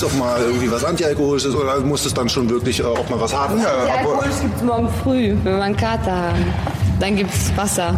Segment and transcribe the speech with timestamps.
[0.00, 3.20] nichts, ob mal irgendwie was Antialkoholisches oder muss es dann schon wirklich, äh, ob man
[3.20, 3.60] was haben?
[3.60, 4.02] Ja,
[4.40, 6.54] gibt es morgen früh, wenn wir einen Kater haben.
[6.98, 7.94] Dann gibt es Wasser.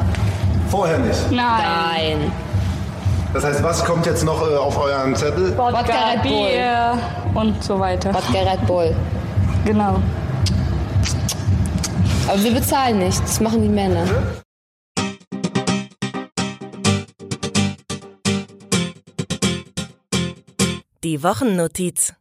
[0.70, 1.30] vorher nicht.
[1.30, 2.32] Nein.
[3.32, 5.56] Das heißt, was kommt jetzt noch äh, auf euren Zettel?
[5.56, 6.48] Wodka Red Bull.
[6.48, 6.98] Bier
[7.34, 8.12] und so weiter.
[8.12, 8.94] Wodka Red Bull.
[9.64, 10.00] Genau.
[12.28, 14.04] Aber wir bezahlen nicht, das machen die Männer.
[21.05, 22.14] Die Wochennotiz.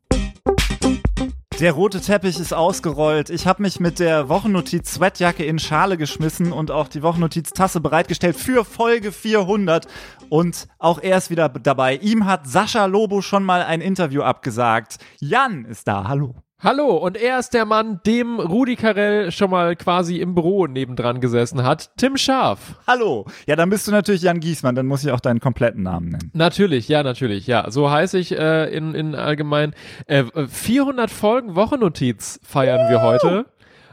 [1.59, 3.29] Der rote Teppich ist ausgerollt.
[3.29, 7.79] Ich habe mich mit der Wochennotiz Sweatjacke in Schale geschmissen und auch die Wochennotiz Tasse
[7.79, 9.85] bereitgestellt für Folge 400.
[10.29, 11.97] Und auch er ist wieder dabei.
[11.97, 14.97] Ihm hat Sascha Lobo schon mal ein Interview abgesagt.
[15.19, 16.07] Jan ist da.
[16.07, 16.33] Hallo.
[16.63, 21.19] Hallo, und er ist der Mann, dem Rudi Carell schon mal quasi im Büro nebendran
[21.19, 21.89] gesessen hat.
[21.97, 22.75] Tim Scharf.
[22.85, 23.25] Hallo.
[23.47, 24.75] Ja, dann bist du natürlich Jan Giesmann.
[24.75, 26.29] Dann muss ich auch deinen kompletten Namen nennen.
[26.35, 27.71] Natürlich, ja, natürlich, ja.
[27.71, 29.73] So heiße ich äh, in, in allgemein.
[30.05, 33.47] Äh, 400 Folgen Wochennotiz feiern wir heute.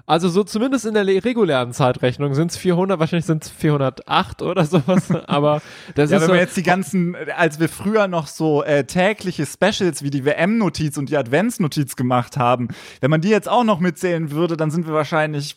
[0.08, 4.64] Also so zumindest in der regulären Zeitrechnung sind es 400, wahrscheinlich sind es 408 oder
[4.64, 5.60] sowas, aber
[5.94, 8.84] das Ja, ist wenn so, man jetzt die ganzen, als wir früher noch so äh,
[8.84, 12.68] tägliche Specials wie die WM-Notiz und die Adventsnotiz gemacht haben,
[13.02, 15.56] wenn man die jetzt auch noch mitzählen würde, dann sind wir wahrscheinlich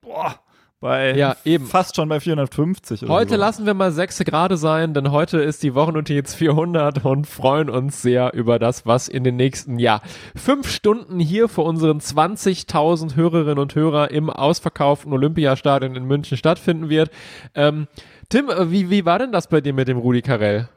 [0.00, 0.36] boah,
[0.80, 1.66] bei Ja, eben.
[1.66, 3.02] fast schon bei 450.
[3.02, 3.36] Oder Heute so.
[3.36, 8.00] lassen wir mal 6 Grade sein, denn heute ist die Wochennotiz 400 und freuen uns
[8.02, 10.00] sehr über das, was in den nächsten, ja,
[10.36, 16.88] fünf Stunden hier vor unseren 20.000 Hörerinnen und Hörer im ausverkauften Olympiastadion in München stattfinden
[16.88, 17.10] wird.
[17.54, 17.88] Ähm,
[18.28, 20.68] Tim, äh, wie, wie war denn das bei dir mit dem Rudi Carell?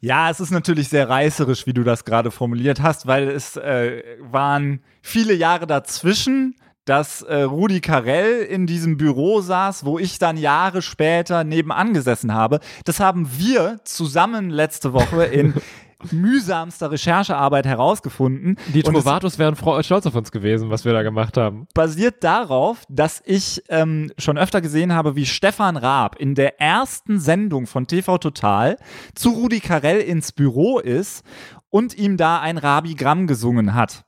[0.00, 4.02] Ja, es ist natürlich sehr reißerisch, wie du das gerade formuliert hast, weil es äh,
[4.20, 6.54] waren viele Jahre dazwischen,
[6.86, 12.32] dass äh, Rudi Carell in diesem Büro saß, wo ich dann Jahre später nebenan gesessen
[12.32, 12.60] habe.
[12.84, 15.54] Das haben wir zusammen letzte Woche in
[16.12, 18.56] mühsamster Recherchearbeit herausgefunden.
[18.72, 21.66] Die Trovatos wären stolz auf uns gewesen, was wir da gemacht haben.
[21.74, 27.18] basiert darauf, dass ich ähm, schon öfter gesehen habe, wie Stefan Raab in der ersten
[27.18, 28.76] Sendung von TV Total
[29.14, 31.24] zu Rudi Carell ins Büro ist
[31.70, 34.04] und ihm da ein Rabi-Gramm gesungen hat.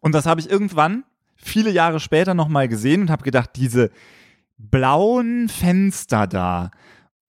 [0.00, 1.04] Und das habe ich irgendwann
[1.46, 3.90] viele Jahre später nochmal gesehen und habe gedacht, diese
[4.58, 6.70] blauen Fenster da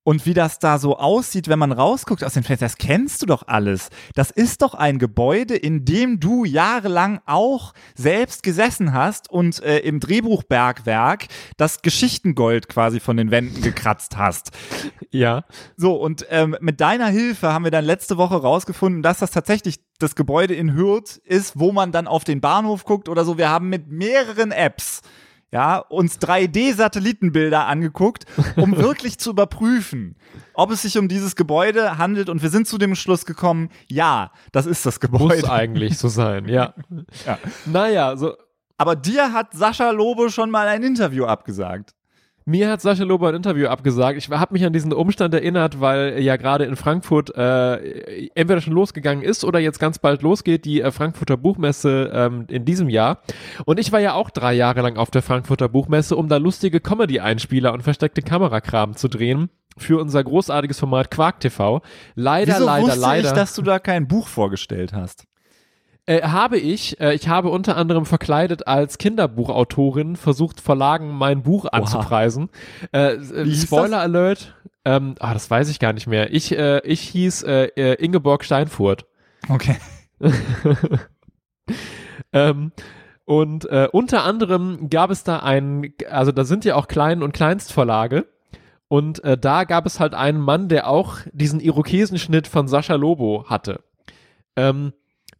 [0.07, 3.25] und wie das da so aussieht, wenn man rausguckt aus den Fenstern, das kennst du
[3.25, 3.90] doch alles.
[4.16, 9.79] Das ist doch ein Gebäude, in dem du jahrelang auch selbst gesessen hast und äh,
[9.79, 14.51] im Drehbuchbergwerk das Geschichtengold quasi von den Wänden gekratzt hast.
[15.12, 15.44] Ja.
[15.75, 19.81] So, und ähm, mit deiner Hilfe haben wir dann letzte Woche rausgefunden, dass das tatsächlich
[20.00, 23.38] das Gebäude in Hürth ist, wo man dann auf den Bahnhof guckt oder so.
[23.38, 25.01] Wir haben mit mehreren Apps
[25.52, 28.25] ja, uns 3D-Satellitenbilder angeguckt,
[28.58, 30.16] um wirklich zu überprüfen,
[30.53, 32.30] ob es sich um dieses Gebäude handelt.
[32.30, 35.50] Und wir sind zu dem Schluss gekommen, ja, das ist das Muss Gebäude.
[35.52, 36.74] eigentlich so sein, ja.
[37.25, 37.40] Ja.
[37.66, 38.34] Naja, so,
[38.78, 41.94] Aber dir hat Sascha Lobe schon mal ein Interview abgesagt.
[42.50, 44.18] Mir hat Sascha Lober ein Interview abgesagt.
[44.18, 48.72] Ich habe mich an diesen Umstand erinnert, weil ja gerade in Frankfurt äh, entweder schon
[48.72, 53.22] losgegangen ist oder jetzt ganz bald losgeht, die äh, Frankfurter Buchmesse ähm, in diesem Jahr.
[53.66, 56.80] Und ich war ja auch drei Jahre lang auf der Frankfurter Buchmesse, um da lustige
[56.80, 61.81] Comedy-Einspieler und versteckte Kamerakram zu drehen für unser großartiges Format Quark TV.
[62.16, 63.28] Leider, Wieso leider, wusste leider.
[63.28, 65.28] ich, dass du da kein Buch vorgestellt hast?
[66.07, 67.00] Äh, habe ich.
[67.01, 72.50] Äh, ich habe unter anderem verkleidet als Kinderbuchautorin versucht, Verlagen mein Buch anzupreisen.
[72.94, 74.56] Äh, äh, Spoiler Alert.
[74.85, 76.34] Ähm, ah, das weiß ich gar nicht mehr.
[76.34, 79.06] Ich, äh, ich hieß äh, Ingeborg Steinfurt.
[79.50, 79.75] Okay.
[82.34, 82.72] Ähm,
[83.25, 88.25] und unter anderem gab es da einen, also da sind ja auch Klein- und Kleinstverlage.
[88.89, 93.81] Und da gab es halt einen Mann, der auch diesen Irokesenschnitt von Sascha Lobo hatte.
[94.56, 94.94] Ähm,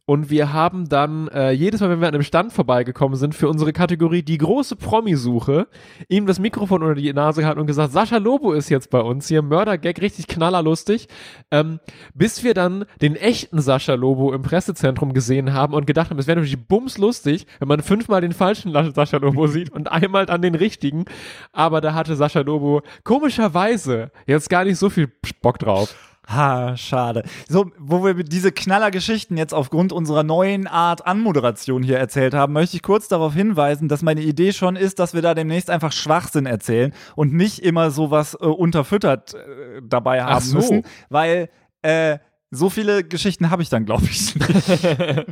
[0.08, 3.46] und wir haben dann äh, jedes Mal, wenn wir an einem Stand vorbeigekommen sind, für
[3.46, 5.68] unsere Kategorie die große Promi-Suche,
[6.08, 9.28] ihm das Mikrofon unter die Nase gehalten und gesagt, Sascha Lobo ist jetzt bei uns
[9.28, 11.08] hier, Mördergag, richtig knallerlustig.
[11.50, 11.78] Ähm,
[12.14, 16.26] bis wir dann den echten Sascha Lobo im Pressezentrum gesehen haben und gedacht haben, es
[16.26, 20.54] wäre natürlich bumslustig, wenn man fünfmal den falschen Sascha Lobo sieht und einmal dann den
[20.54, 21.04] richtigen.
[21.52, 25.12] Aber da hatte Sascha Lobo komischerweise jetzt gar nicht so viel
[25.42, 26.07] Bock drauf.
[26.30, 27.22] Ha, schade.
[27.48, 32.76] So, wo wir diese Knallergeschichten jetzt aufgrund unserer neuen Art Anmoderation hier erzählt haben, möchte
[32.76, 36.44] ich kurz darauf hinweisen, dass meine Idee schon ist, dass wir da demnächst einfach Schwachsinn
[36.44, 40.58] erzählen und nicht immer sowas äh, unterfüttert äh, dabei haben so.
[40.58, 41.48] müssen, weil
[41.80, 42.18] äh,
[42.50, 44.46] so viele Geschichten habe ich dann, glaube ich, nicht.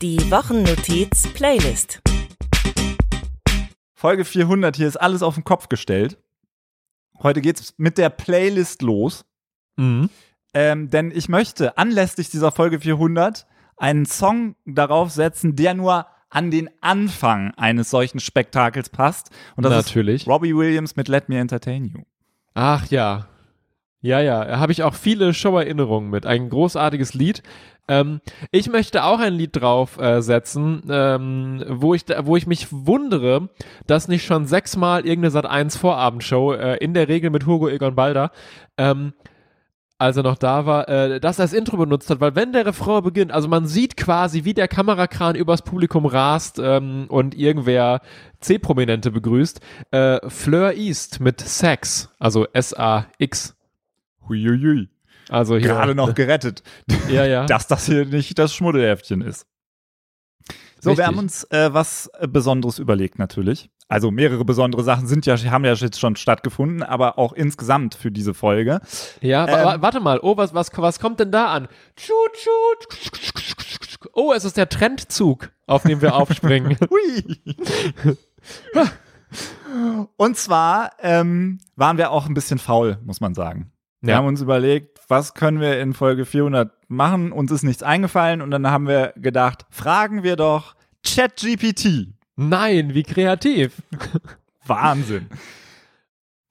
[0.00, 2.00] Die Wochennotiz Playlist.
[3.94, 6.16] Folge 400, hier ist alles auf den Kopf gestellt.
[7.22, 9.24] Heute geht's mit der Playlist los.
[9.76, 10.10] Mhm.
[10.54, 16.50] Ähm, denn ich möchte anlässlich dieser Folge 400 einen Song darauf setzen, der nur an
[16.50, 19.30] den Anfang eines solchen Spektakels passt.
[19.56, 20.22] Und das Natürlich.
[20.22, 22.02] ist Robbie Williams mit Let Me Entertain You.
[22.54, 23.28] Ach ja.
[24.00, 26.24] Ja, ja, da habe ich auch viele Show-Erinnerungen mit.
[26.24, 27.42] Ein großartiges Lied.
[27.88, 28.20] Ähm,
[28.50, 33.48] ich möchte auch ein Lied drauf äh, ähm, wo, ich, wo ich mich wundere,
[33.86, 38.30] dass nicht schon sechsmal irgendeine Sat1 Vorabendshow, äh, in der Regel mit Hugo Egon Balder,
[38.76, 39.14] ähm,
[39.98, 43.02] als er noch da war, äh, das als Intro benutzt hat, weil wenn der Refrain
[43.02, 48.00] beginnt, also man sieht quasi, wie der Kamerakran übers Publikum rast ähm, und irgendwer
[48.40, 49.60] C-Prominente begrüßt,
[49.90, 53.56] äh, Fleur East mit Sex, also S-A-X.
[54.28, 54.88] Huiuiui.
[55.28, 56.62] Also hier, Gerade noch gerettet,
[57.08, 57.46] Ja, ja.
[57.46, 59.46] dass das hier nicht das Schmuddelhäftchen ist.
[60.80, 60.98] So, Richtig.
[60.98, 63.68] wir haben uns äh, was äh, Besonderes überlegt natürlich.
[63.88, 68.12] Also mehrere besondere Sachen sind ja, haben ja jetzt schon stattgefunden, aber auch insgesamt für
[68.12, 68.80] diese Folge.
[69.20, 69.52] Ja, Ähm.
[69.54, 70.20] wa- wa- warte mal.
[70.22, 71.68] Oh, was, was, was kommt denn da an?
[71.96, 72.50] Tschu, tschu.
[74.12, 76.76] Oh, es ist der Trendzug, auf dem wir aufspringen.
[80.16, 83.72] Und zwar ähm, waren wir auch ein bisschen faul, muss man sagen.
[84.00, 84.16] Wir Ja.
[84.18, 87.32] haben uns überlegt, was können wir in Folge 400 machen?
[87.32, 90.74] Uns ist nichts eingefallen und dann haben wir gedacht, fragen wir doch
[91.04, 92.08] ChatGPT.
[92.36, 93.82] Nein, wie kreativ.
[94.66, 95.26] Wahnsinn.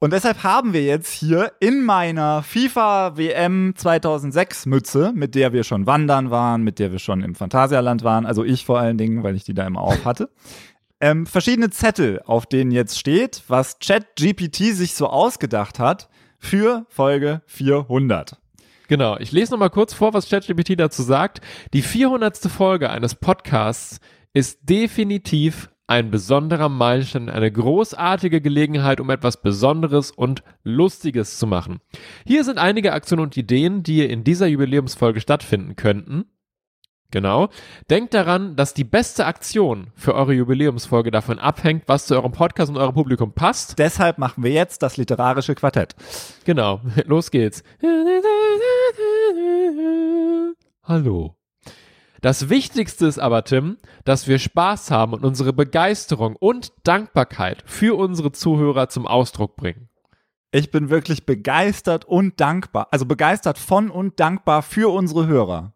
[0.00, 5.64] Und deshalb haben wir jetzt hier in meiner FIFA WM 2006 Mütze, mit der wir
[5.64, 9.24] schon wandern waren, mit der wir schon im Phantasialand waren, also ich vor allen Dingen,
[9.24, 10.30] weil ich die da immer auf hatte,
[11.00, 17.42] ähm, verschiedene Zettel, auf denen jetzt steht, was ChatGPT sich so ausgedacht hat für Folge
[17.46, 18.36] 400.
[18.88, 21.40] Genau, ich lese nochmal kurz vor, was ChatGPT dazu sagt.
[21.74, 22.38] Die 400.
[22.50, 24.00] Folge eines Podcasts
[24.32, 31.80] ist definitiv ein besonderer Meilenstein, eine großartige Gelegenheit, um etwas Besonderes und Lustiges zu machen.
[32.26, 36.26] Hier sind einige Aktionen und Ideen, die in dieser Jubiläumsfolge stattfinden könnten.
[37.10, 37.48] Genau.
[37.88, 42.70] Denkt daran, dass die beste Aktion für eure Jubiläumsfolge davon abhängt, was zu eurem Podcast
[42.70, 43.78] und eurem Publikum passt.
[43.78, 45.96] Deshalb machen wir jetzt das literarische Quartett.
[46.44, 47.62] Genau, los geht's.
[50.82, 51.34] Hallo.
[52.20, 57.96] Das Wichtigste ist aber, Tim, dass wir Spaß haben und unsere Begeisterung und Dankbarkeit für
[57.96, 59.88] unsere Zuhörer zum Ausdruck bringen.
[60.50, 65.74] Ich bin wirklich begeistert und dankbar, also begeistert von und dankbar für unsere Hörer.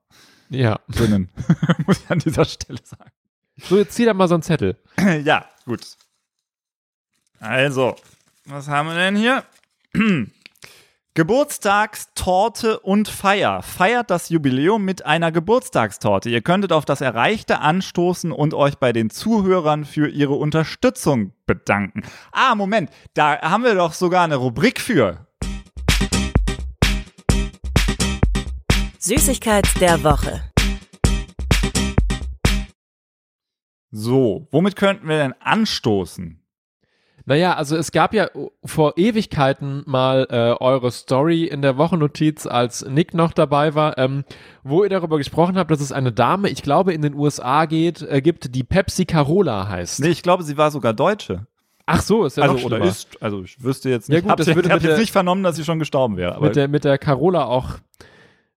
[0.53, 0.81] Ja.
[0.89, 1.31] Drinnen,
[1.87, 3.11] muss ich an dieser Stelle sagen.
[3.57, 4.77] So, jetzt zieh da mal so einen Zettel.
[5.25, 5.97] Ja, gut.
[7.41, 7.97] Also,
[8.45, 9.45] was haben wir denn hier?
[11.15, 13.63] Geburtstagstorte und Feier.
[13.63, 16.31] Feiert das Jubiläum mit einer Geburtstagstorte.
[16.31, 22.03] Ihr könntet auf das Erreichte anstoßen und euch bei den Zuhörern für ihre Unterstützung bedanken.
[22.31, 25.27] Ah, Moment, da haben wir doch sogar eine Rubrik für.
[29.05, 30.45] Süßigkeit der Woche.
[33.91, 36.41] So, womit könnten wir denn anstoßen?
[37.25, 38.29] Naja, also es gab ja
[38.65, 44.23] vor Ewigkeiten mal äh, eure Story in der Wochennotiz, als Nick noch dabei war, ähm,
[44.63, 48.03] wo ihr darüber gesprochen habt, dass es eine Dame, ich glaube, in den USA geht,
[48.03, 49.99] äh, gibt, die Pepsi Carola heißt.
[49.99, 51.49] Nee, ich glaube, sie war sogar Deutsche.
[51.87, 54.31] Ach so, ist ja also, noch oder ist, also ich wüsste jetzt Ja nicht, gut,
[54.31, 56.41] hab, das ich würde hab mit jetzt nicht vernommen, dass sie schon gestorben wäre.
[56.41, 57.81] Mit der, mit der Carola auch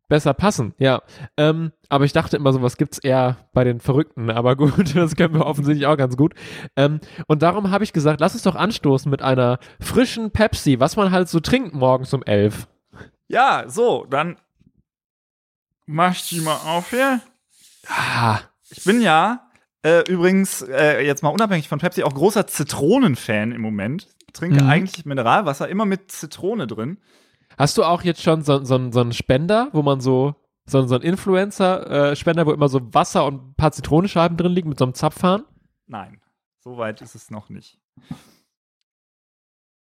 [0.08, 1.02] besser passen, ja.
[1.38, 4.30] Ähm, aber ich dachte immer, sowas gibt's eher bei den Verrückten.
[4.30, 6.34] Aber gut, das können wir offensichtlich auch ganz gut.
[6.76, 10.96] Ähm, und darum habe ich gesagt, lass uns doch anstoßen mit einer frischen Pepsi, was
[10.96, 12.68] man halt so trinkt morgens um elf.
[13.28, 14.38] Ja, so, dann
[15.86, 17.22] mach ich die mal auf hier.
[17.88, 18.40] Ah,
[18.70, 19.50] Ich bin ja
[19.84, 24.08] äh, übrigens äh, jetzt mal unabhängig von Pepsi auch großer Zitronenfan im Moment.
[24.34, 24.70] Trinke Mhm.
[24.70, 26.98] eigentlich Mineralwasser immer mit Zitrone drin.
[27.58, 30.36] Hast du auch jetzt schon so, so, so einen Spender, wo man so,
[30.66, 34.80] so, so einen Influencer-Spender, wo immer so Wasser und ein paar Zitronenscheiben drin liegen mit
[34.80, 35.44] so einem Zapfhahn?
[35.88, 36.20] Nein,
[36.60, 37.80] so weit ist es noch nicht.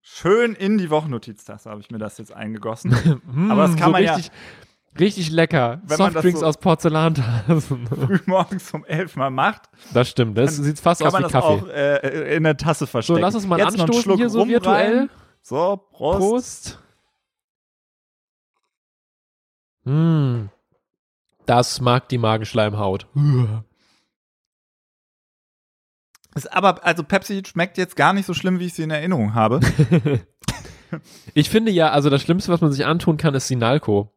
[0.03, 3.21] Schön in die Wochennotiztasse habe ich mir das jetzt eingegossen.
[3.27, 4.33] Mm, Aber das kann so man ja- richtig,
[5.01, 5.83] richtig lecker.
[5.87, 8.21] Softdrinks so- aus Porzellantassen.
[8.27, 11.39] Morgens um elf mal macht, Das stimmt, das sieht fast aus wie Kaffee.
[11.47, 13.17] auch äh, in der Tasse verstecken.
[13.17, 15.09] so, lass uns mal Jetzt anstoßen hier so virtuell.
[15.43, 16.19] So, Prost.
[16.21, 16.83] Prost.
[19.87, 20.49] Mm,
[21.47, 23.07] das mag die Magenschleimhaut.
[26.35, 29.35] Ist aber, also Pepsi schmeckt jetzt gar nicht so schlimm, wie ich sie in Erinnerung
[29.35, 29.61] habe.
[31.35, 34.12] Ich finde ja, also das Schlimmste, was man sich antun kann, ist Sinalco.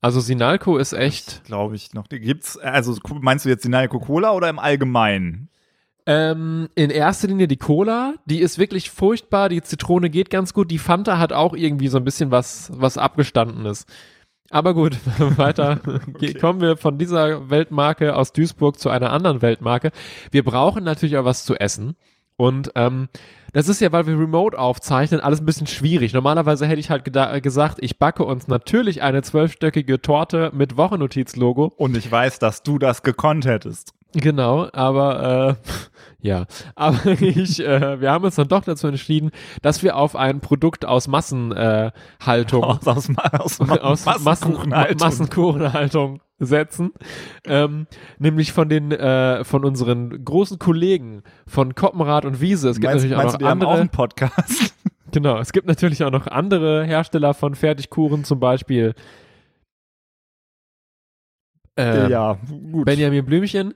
[0.00, 1.44] Also Sinalco ist echt.
[1.44, 2.08] Glaube ich noch.
[2.08, 5.48] Gibt's, also meinst du jetzt die Nalco Cola oder im Allgemeinen?
[6.04, 10.72] Ähm, in erster Linie die Cola, die ist wirklich furchtbar, die Zitrone geht ganz gut,
[10.72, 13.86] die Fanta hat auch irgendwie so ein bisschen was, was Abgestandenes.
[14.52, 14.96] Aber gut,
[15.38, 15.80] weiter.
[16.18, 19.90] Ge- Kommen wir von dieser Weltmarke aus Duisburg zu einer anderen Weltmarke.
[20.30, 21.96] Wir brauchen natürlich auch was zu essen.
[22.36, 23.08] Und ähm,
[23.52, 26.12] das ist ja, weil wir remote aufzeichnen, alles ein bisschen schwierig.
[26.12, 27.04] Normalerweise hätte ich halt
[27.42, 31.72] gesagt, ich backe uns natürlich eine zwölfstöckige Torte mit Wochennotizlogo.
[31.76, 33.94] Und ich weiß, dass du das gekonnt hättest.
[34.14, 35.68] Genau, aber äh,
[36.20, 39.30] ja, aber ich, äh, wir haben uns dann doch dazu entschieden,
[39.62, 44.98] dass wir auf ein Produkt aus Massenhaltung, äh, Aus, aus, aus, aus Massen, Massenkuchenhaltung.
[44.98, 46.92] Massenkuchenhaltung setzen,
[47.46, 47.86] ähm,
[48.18, 52.68] nämlich von den äh, von unseren großen Kollegen von Koppenrad und Wiese.
[52.68, 53.80] Es gibt Meinst, natürlich auch noch haben auch andere.
[53.80, 54.74] einen Podcast?
[55.12, 58.94] Genau, es gibt natürlich auch noch andere Hersteller von Fertigkuchen, zum Beispiel
[61.78, 62.38] äh, ja,
[62.70, 62.84] gut.
[62.84, 63.74] Benjamin Blümchen.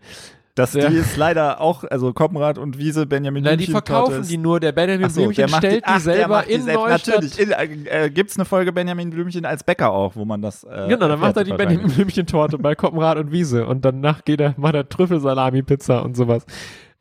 [0.55, 4.27] das, der- die ist leider auch, also Koppenrad und Wiese, Benjamin Nein, die Blümchen verkaufen
[4.27, 4.59] die nur.
[4.61, 6.81] Der Benjamin so, Blümchen der macht stellt die, ach, der selber die in selbst.
[6.89, 7.23] Neustadt.
[7.23, 10.87] Natürlich, äh, äh, gibt's eine Folge Benjamin Blümchen als Bäcker auch, wo man das äh,
[10.89, 11.89] Genau, dann macht er die Benjamin.
[11.89, 16.47] Blümchen-Torte bei Koppenrad und Wiese und danach geht er, macht er Trüffelsalami-Pizza und sowas.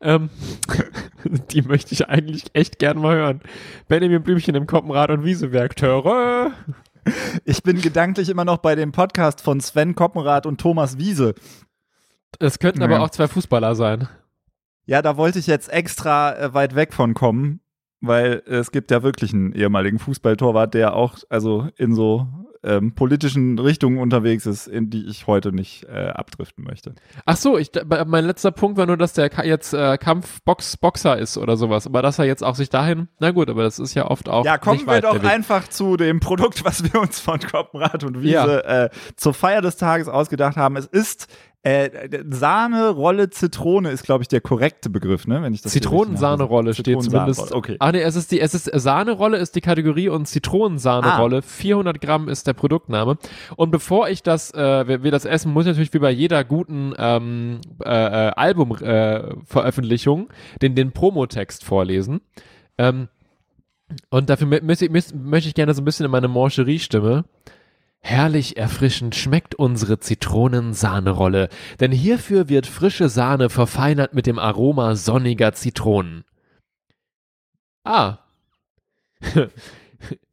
[0.02, 0.28] Ähm,
[1.52, 3.40] die möchte ich eigentlich echt gern mal hören.
[3.88, 5.74] Benjamin Blümchen im Koppenrad und Wiesewerk.
[5.76, 6.50] Töre!
[7.44, 11.34] Ich bin gedanklich immer noch bei dem Podcast von Sven Koppenrad und Thomas Wiese.
[12.40, 12.86] Es könnten Ja.
[12.86, 14.08] aber auch zwei Fußballer sein.
[14.86, 17.60] Ja, da wollte ich jetzt extra äh, weit weg von kommen,
[18.06, 22.26] weil es gibt ja wirklich einen ehemaligen Fußballtorwart, der auch also in so
[22.66, 26.94] ähm, politischen Richtungen unterwegs ist, in die ich heute nicht äh, abdriften möchte.
[27.24, 27.70] Ach so, ich,
[28.06, 31.86] mein letzter Punkt war nur, dass der jetzt äh, Kampfbox-Boxer ist oder sowas.
[31.86, 34.44] Aber dass er jetzt auch sich dahin, na gut, aber das ist ja oft auch
[34.44, 35.30] Ja, kommen nicht wir weit doch der Weg.
[35.30, 39.76] einfach zu dem Produkt, was wir uns von Koppenrad und Wiese äh, zur Feier des
[39.76, 40.76] Tages ausgedacht haben.
[40.76, 41.28] Es ist
[41.66, 45.42] äh, Sahne, Rolle, Zitrone ist, glaube ich, der korrekte Begriff, ne?
[45.42, 47.52] Wenn ich das Zitronensahnerolle steht zumindest.
[47.52, 47.76] Okay.
[47.80, 51.38] Ah nee, es ist die, es ist Sahnerolle ist die Kategorie und Zitronensahnerolle.
[51.38, 51.42] Ah.
[51.42, 53.18] 400 Gramm ist der Produktname.
[53.56, 56.44] Und bevor ich das, äh, wir, wir das essen, muss ich natürlich wie bei jeder
[56.44, 62.20] guten ähm, äh, äh, Album-Veröffentlichung äh, den den Promotext vorlesen.
[62.78, 63.08] Ähm,
[64.10, 67.24] und dafür mö- möchte ich, möchte ich gerne so ein bisschen in meine Mancherie-Stimme.
[68.08, 71.48] Herrlich erfrischend schmeckt unsere Zitronensahnerolle,
[71.80, 76.22] denn hierfür wird frische Sahne verfeinert mit dem Aroma sonniger Zitronen.
[77.82, 78.18] Ah.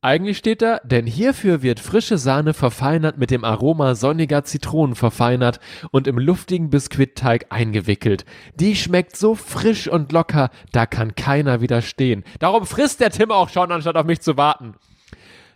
[0.02, 5.60] Eigentlich steht da, denn hierfür wird frische Sahne verfeinert mit dem Aroma sonniger Zitronen verfeinert
[5.90, 8.24] und im luftigen Biskuitteig eingewickelt.
[8.54, 12.24] Die schmeckt so frisch und locker, da kann keiner widerstehen.
[12.38, 14.76] Darum frisst der Tim auch schon, anstatt auf mich zu warten.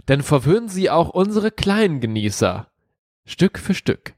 [0.08, 2.68] Denn verwöhnen sie auch unsere kleinen Genießer.
[3.26, 4.14] Stück für Stück.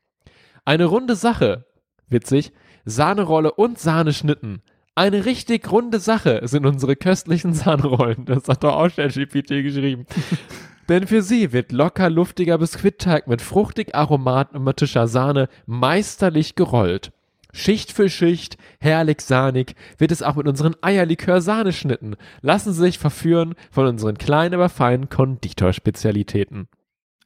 [0.66, 1.66] Eine runde Sache.
[2.08, 2.52] Witzig.
[2.86, 4.62] Sahnerolle und Sahneschnitten.
[4.96, 8.26] Eine richtig runde Sache sind unsere köstlichen Sahnerollen.
[8.26, 10.06] Das hat doch auch ChatGPT geschrieben.
[10.90, 17.12] Denn für sie wird locker luftiger Biskuitteig mit fruchtig aromatischer Sahne meisterlich gerollt.
[17.52, 22.16] Schicht für Schicht, herrlich sahnig, wird es auch mit unseren Eierlikör-Sahneschnitten.
[22.42, 26.68] Lassen Sie sich verführen von unseren kleinen, aber feinen Konditorspezialitäten.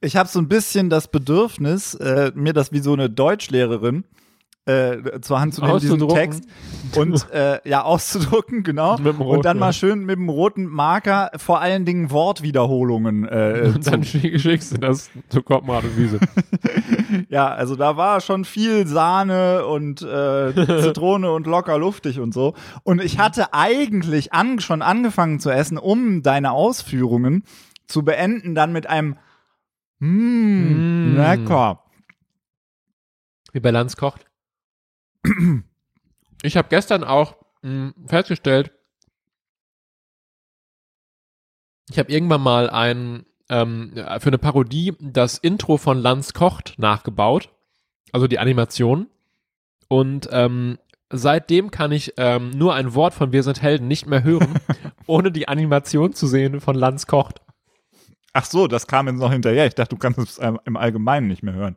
[0.01, 4.03] Ich habe so ein bisschen das Bedürfnis, äh, mir das wie so eine Deutschlehrerin
[4.65, 6.07] äh, zur Hand zu nehmen, diesen.
[6.07, 6.43] Text
[6.95, 8.95] und äh, ja auszudrucken, genau.
[8.97, 13.25] Und dann mal schön mit dem roten Marker vor allen Dingen Wortwiederholungen.
[13.27, 16.19] Äh, Und dann schick- schickst du das zu Koppenrad und Wiese.
[17.29, 22.53] ja, also da war schon viel Sahne und äh, Zitrone und locker luftig und so.
[22.83, 27.43] Und ich hatte eigentlich an, schon angefangen zu essen, um deine Ausführungen
[27.87, 29.17] zu beenden, dann mit einem
[29.99, 31.15] Mm.
[31.15, 31.79] Mmm, lecker.
[33.53, 34.25] Wie bei Lanz kocht.
[36.43, 38.71] Ich habe gestern auch mh, festgestellt,
[41.89, 47.49] ich habe irgendwann mal ein ähm, für eine Parodie das Intro von Lanz kocht nachgebaut,
[48.11, 49.07] also die Animation.
[49.89, 54.23] Und ähm, seitdem kann ich ähm, nur ein Wort von Wir sind Helden nicht mehr
[54.23, 54.59] hören,
[55.07, 57.41] ohne die Animation zu sehen von Lanz kocht.
[58.31, 59.67] Ach so, das kam jetzt noch hinterher.
[59.67, 61.75] Ich dachte, du kannst es im Allgemeinen nicht mehr hören.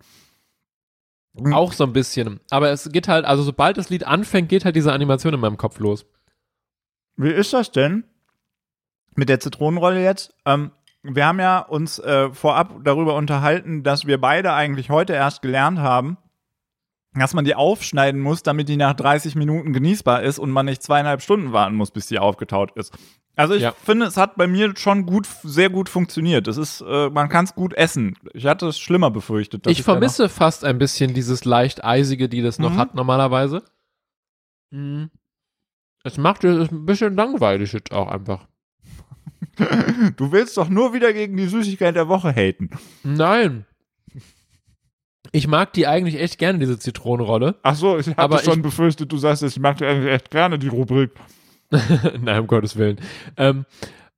[1.39, 1.53] Mhm.
[1.53, 2.41] Auch so ein bisschen.
[2.51, 5.57] Aber es geht halt, also sobald das Lied anfängt, geht halt diese Animation in meinem
[5.57, 6.07] Kopf los.
[7.17, 8.05] Wie ist das denn
[9.15, 10.35] mit der Zitronenrolle jetzt?
[10.45, 15.43] Ähm, wir haben ja uns äh, vorab darüber unterhalten, dass wir beide eigentlich heute erst
[15.43, 16.19] gelernt haben,
[17.15, 20.83] dass man die aufschneiden muss, damit die nach 30 Minuten genießbar ist und man nicht
[20.83, 22.93] zweieinhalb Stunden warten muss, bis die aufgetaut ist.
[23.37, 23.73] Also ich Ja.
[23.73, 26.49] finde, es hat bei mir schon gut, sehr gut funktioniert.
[26.49, 28.17] Es ist, äh, man kann es gut essen.
[28.33, 29.67] Ich hatte es schlimmer befürchtet.
[29.67, 32.79] dass Ich noch- vermisse fast ein bisschen dieses leicht eisige, die das noch Mhm.
[32.79, 33.63] hat normalerweise.
[34.71, 35.11] Mhm.
[36.03, 38.47] Es macht es ein bisschen langweilig jetzt auch einfach.
[40.17, 42.71] Du willst doch nur wieder gegen die Süßigkeit der Woche haten.
[43.03, 43.67] Nein.
[45.33, 47.57] Ich mag die eigentlich echt gerne, diese Zitronenrolle.
[47.63, 50.59] Ach so, ich hatte Aber schon ich- befürchtet, du sagst, ich mag eigentlich echt gerne
[50.59, 51.11] die Rubrik.
[52.21, 53.01] Nein, um Gottes Willen.
[53.37, 53.65] Ähm,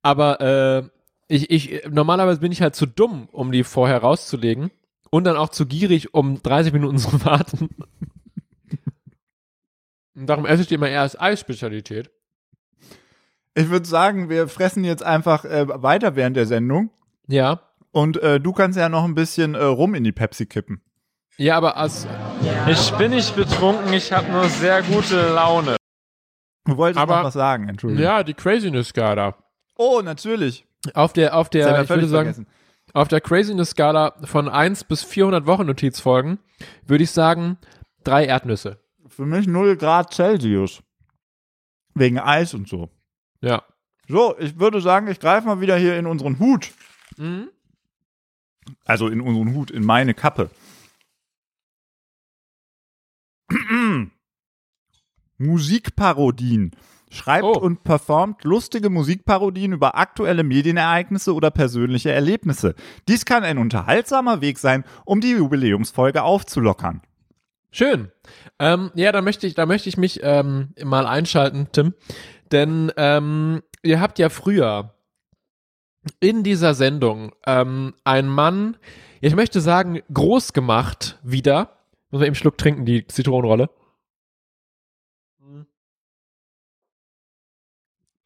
[0.01, 0.89] aber äh,
[1.27, 4.71] ich, ich, normalerweise bin ich halt zu dumm, um die vorher rauszulegen.
[5.11, 7.69] Und dann auch zu gierig, um 30 Minuten zu warten.
[10.15, 12.11] Und darum esse ich die immer eher als Eisspezialität.
[13.55, 16.91] Ich würde sagen, wir fressen jetzt einfach äh, weiter während der Sendung.
[17.27, 17.61] Ja.
[17.91, 20.81] Und äh, du kannst ja noch ein bisschen äh, rum in die Pepsi kippen.
[21.37, 22.05] Ja, aber als.
[22.67, 25.78] Ich bin nicht betrunken, ich habe nur sehr gute Laune.
[26.69, 28.03] Du wolltest Aber- noch was sagen, Entschuldigung.
[28.03, 29.35] Ja, die Craziness-Skala.
[29.75, 30.65] Oh, natürlich.
[30.93, 32.47] Auf der, auf der, ich würde sagen, vergessen.
[32.93, 36.39] auf der Craziness-Skala von 1 bis 400 Wochen-Notizfolgen
[36.85, 37.57] würde ich sagen,
[38.03, 38.79] drei Erdnüsse.
[39.07, 40.81] Für mich 0 Grad Celsius.
[41.95, 42.89] Wegen Eis und so.
[43.41, 43.63] Ja.
[44.07, 46.71] So, ich würde sagen, ich greife mal wieder hier in unseren Hut.
[47.17, 47.49] Mhm.
[48.85, 50.49] Also in unseren Hut, in meine Kappe.
[55.39, 56.71] Musikparodien.
[57.11, 57.57] Schreibt Oh.
[57.57, 62.75] und performt lustige Musikparodien über aktuelle Medienereignisse oder persönliche Erlebnisse.
[63.07, 67.01] Dies kann ein unterhaltsamer Weg sein, um die Jubiläumsfolge aufzulockern.
[67.71, 68.11] Schön.
[68.59, 71.95] Ähm, ja, da möchte ich, da möchte ich mich ähm, mal einschalten, Tim.
[72.51, 74.93] Denn ähm, ihr habt ja früher
[76.19, 78.77] in dieser Sendung ähm, einen Mann,
[79.21, 81.77] ich möchte sagen, groß gemacht wieder.
[82.11, 83.69] Muss man eben einen Schluck trinken, die Zitronenrolle.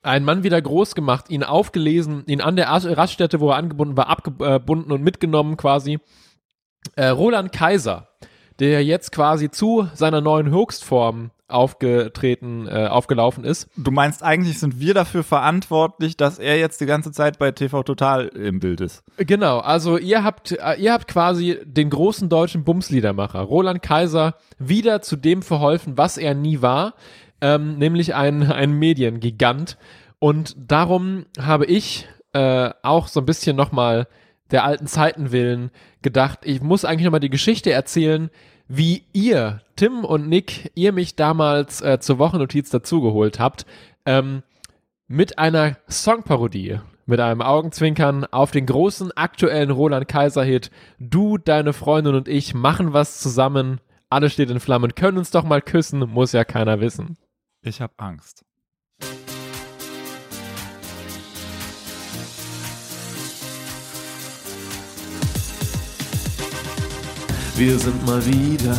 [0.04, 3.98] Einen Mann wieder groß gemacht, ihn aufgelesen, ihn an der As- Raststätte, wo er angebunden
[3.98, 6.00] war, abgebunden und mitgenommen quasi.
[6.96, 8.10] Äh, Roland Kaiser,
[8.60, 13.70] der jetzt quasi zu seiner neuen Höchstform aufgetreten, äh, aufgelaufen ist.
[13.78, 17.84] Du meinst, eigentlich sind wir dafür verantwortlich, dass er jetzt die ganze Zeit bei TV
[17.84, 19.04] Total im Bild ist.
[19.18, 25.02] Genau, also ihr habt, äh, ihr habt quasi den großen deutschen Bumsliedermacher, Roland Kaiser, wieder
[25.02, 26.94] zu dem verholfen, was er nie war,
[27.44, 29.78] ähm, nämlich ein, ein Mediengigant.
[30.17, 34.08] Und darum habe ich äh, auch so ein bisschen nochmal
[34.52, 35.70] der alten Zeiten willen
[36.02, 38.30] gedacht, ich muss eigentlich nochmal die Geschichte erzählen,
[38.70, 43.65] wie ihr, Tim und Nick, ihr mich damals äh, zur Wochennotiz dazugeholt habt,
[44.06, 44.41] ähm,
[45.08, 52.15] mit einer Songparodie, mit einem Augenzwinkern auf den großen aktuellen Roland Kaiser-Hit Du, deine Freundin
[52.15, 56.32] und ich machen was zusammen, alles steht in Flammen, können uns doch mal küssen, muss
[56.32, 57.17] ja keiner wissen.
[57.65, 58.43] Ich habe Angst.
[67.56, 68.78] Wir sind mal wieder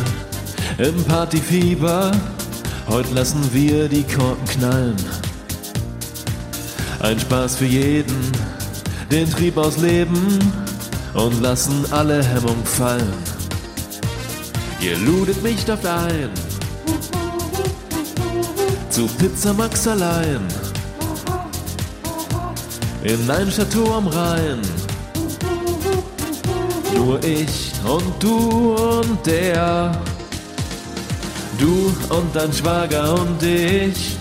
[0.77, 2.11] im Partyfieber.
[2.87, 4.95] Heute lassen wir die Korken knallen.
[6.99, 8.31] Ein Spaß für jeden,
[9.09, 10.37] den Trieb ausleben
[11.15, 13.13] und lassen alle Hemmung fallen.
[14.79, 16.29] Ihr ludet mich doch ein
[18.95, 20.39] zu Pizza Max allein
[23.03, 24.61] in ein Chateau am Rhein.
[26.95, 29.91] Nur ich und du und der.
[31.59, 34.15] Du und dein Schwager und ich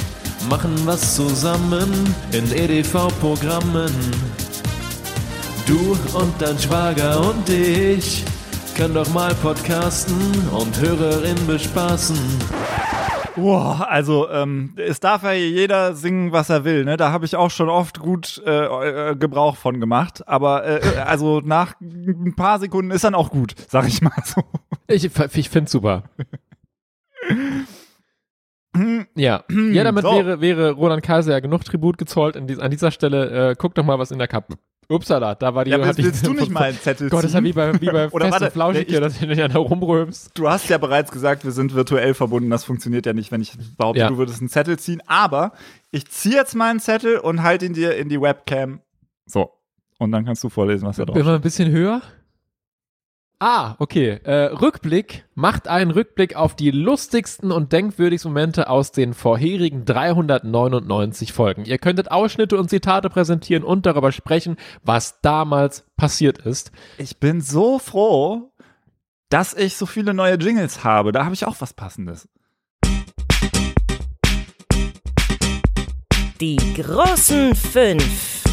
[0.51, 3.95] machen was zusammen in EDV-Programmen.
[5.69, 8.25] Du und dein Schwager und ich
[8.75, 12.19] können doch mal podcasten und Hörerin bespaßen.
[13.37, 16.85] Boah, also ähm, es darf ja jeder singen, was er will.
[16.85, 16.97] Ne?
[16.97, 20.27] Da habe ich auch schon oft gut äh, äh, Gebrauch von gemacht.
[20.29, 24.43] Aber äh, also nach ein paar Sekunden ist dann auch gut, sag ich mal so.
[24.87, 25.05] Ich,
[25.37, 26.05] ich find's super.
[29.15, 29.45] ja.
[29.49, 30.13] ja, damit So.
[30.13, 32.37] wäre, wäre Roland Kaiser ja genug Tribut gezollt.
[32.37, 34.57] An dieser Stelle, äh, guck doch mal, was in der Kappe.
[34.89, 35.71] Upsala, da war die.
[35.71, 37.53] Ja, willst, hatte ich- willst du nicht mal einen Zettel Gott, das ist ja wie
[37.53, 39.59] bei, wie bei Oder Fest warte, und Flauschig nee, hier, ich- dass du ja da
[39.59, 40.31] rumrömst.
[40.35, 42.51] Du hast ja bereits gesagt, wir sind virtuell verbunden.
[42.51, 44.09] Das funktioniert ja nicht, wenn ich behaupte, Ja.
[44.09, 45.03] du würdest einen Zettel ziehen.
[45.07, 45.53] Aber
[45.91, 48.81] ich ziehe jetzt mal einen Zettel und halte ihn dir in die Webcam.
[49.27, 49.51] So.
[49.99, 52.03] Und dann kannst du vorlesen, was da drauf Immer ein bisschen höher.
[53.41, 54.21] Ah, okay.
[54.25, 61.33] Äh, Rückblick macht einen Rückblick auf die lustigsten und denkwürdigsten Momente aus den vorherigen 399
[61.33, 61.65] Folgen.
[61.65, 66.71] Ihr könntet Ausschnitte und Zitate präsentieren und darüber sprechen, was damals passiert ist.
[66.97, 68.53] Ich bin so froh,
[69.29, 71.11] dass ich so viele neue Jingles habe.
[71.11, 72.29] Da habe ich auch was Passendes.
[76.41, 78.45] Die großen fünf.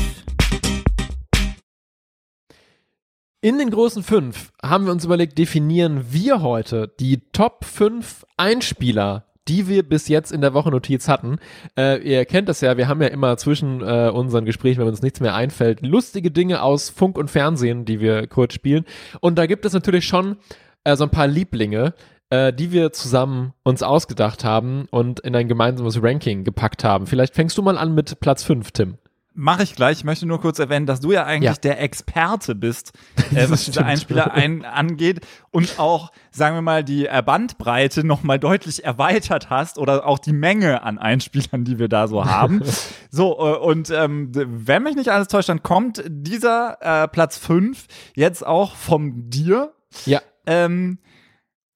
[3.43, 9.25] In den großen fünf haben wir uns überlegt, definieren wir heute die Top 5 Einspieler,
[9.47, 11.39] die wir bis jetzt in der Wochennotiz hatten.
[11.75, 15.01] Äh, ihr kennt das ja, wir haben ja immer zwischen äh, unseren Gesprächen, wenn uns
[15.01, 18.85] nichts mehr einfällt, lustige Dinge aus Funk und Fernsehen, die wir kurz spielen.
[19.21, 20.37] Und da gibt es natürlich schon
[20.83, 21.95] äh, so ein paar Lieblinge,
[22.29, 27.07] äh, die wir zusammen uns ausgedacht haben und in ein gemeinsames Ranking gepackt haben.
[27.07, 28.97] Vielleicht fängst du mal an mit Platz 5, Tim.
[29.33, 29.99] Mache ich gleich.
[29.99, 31.61] Ich möchte nur kurz erwähnen, dass du ja eigentlich Ja.
[31.61, 32.91] der Experte bist,
[33.33, 33.85] äh, was diese.
[33.85, 39.77] Einspieler ein, angeht und auch, sagen wir mal, die äh, Bandbreite nochmal deutlich erweitert hast
[39.77, 42.61] oder auch die Menge an Einspielern, die wir da so haben.
[43.09, 47.85] so, äh, und ähm, wenn mich nicht alles täuscht, dann kommt dieser äh, Platz 5
[48.15, 49.71] jetzt auch vom dir.
[50.05, 50.21] Ja.
[50.45, 50.99] Ähm,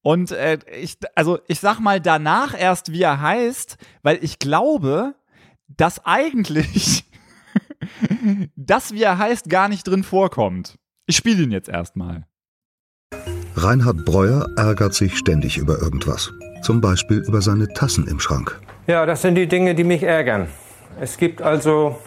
[0.02, 5.16] und äh, ich, also ich sag mal danach erst, wie er heißt, weil ich glaube,
[5.68, 7.06] dass eigentlich
[8.56, 10.78] das, wie er heißt, gar nicht drin vorkommt.
[11.08, 12.26] Ich spiele ihn jetzt erstmal.
[13.56, 16.32] Reinhard Breuer ärgert sich ständig über irgendwas.
[16.62, 18.60] Zum Beispiel über seine Tassen im Schrank.
[18.88, 20.48] Ja, das sind die Dinge, die mich ärgern.
[21.00, 22.00] Es gibt also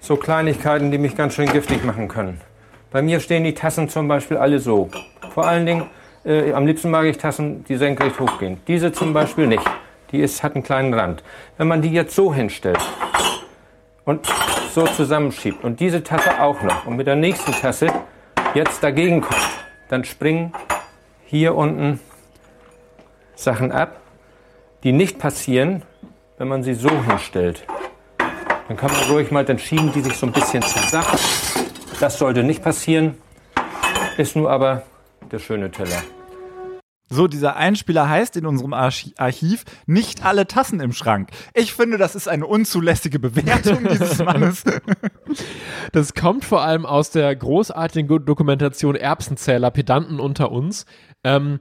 [0.00, 2.40] so Kleinigkeiten, die mich ganz schön giftig machen können.
[2.90, 4.88] Bei mir stehen die Tassen zum Beispiel alle so.
[5.34, 5.86] Vor allen Dingen,
[6.24, 8.58] äh, am liebsten mag ich Tassen, die senkrecht hochgehen.
[8.66, 9.64] Diese zum Beispiel nicht.
[10.12, 11.22] Die ist, hat einen kleinen Rand.
[11.56, 12.78] Wenn man die jetzt so hinstellt
[14.08, 14.26] und
[14.72, 17.88] so zusammenschiebt und diese Tasse auch noch und mit der nächsten Tasse
[18.54, 19.50] jetzt dagegen kommt,
[19.90, 20.54] dann springen
[21.26, 22.00] hier unten
[23.34, 24.00] Sachen ab,
[24.82, 25.82] die nicht passieren,
[26.38, 27.66] wenn man sie so hinstellt.
[28.68, 31.18] Dann kann man ruhig mal, dann schieben die sich so ein bisschen zusammen.
[32.00, 33.18] Das sollte nicht passieren,
[34.16, 34.84] ist nur aber
[35.30, 36.02] der schöne Teller.
[37.08, 41.30] So, dieser Einspieler heißt in unserem Archi Archiv nicht alle Tassen im Schrank.
[41.54, 44.64] Ich finde, das ist eine unzulässige Bewertung dieses Mannes.
[45.92, 50.84] Das kommt vor allem aus der großartigen Dokumentation Erbsenzähler, Pedanten unter uns,
[51.24, 51.60] ähm,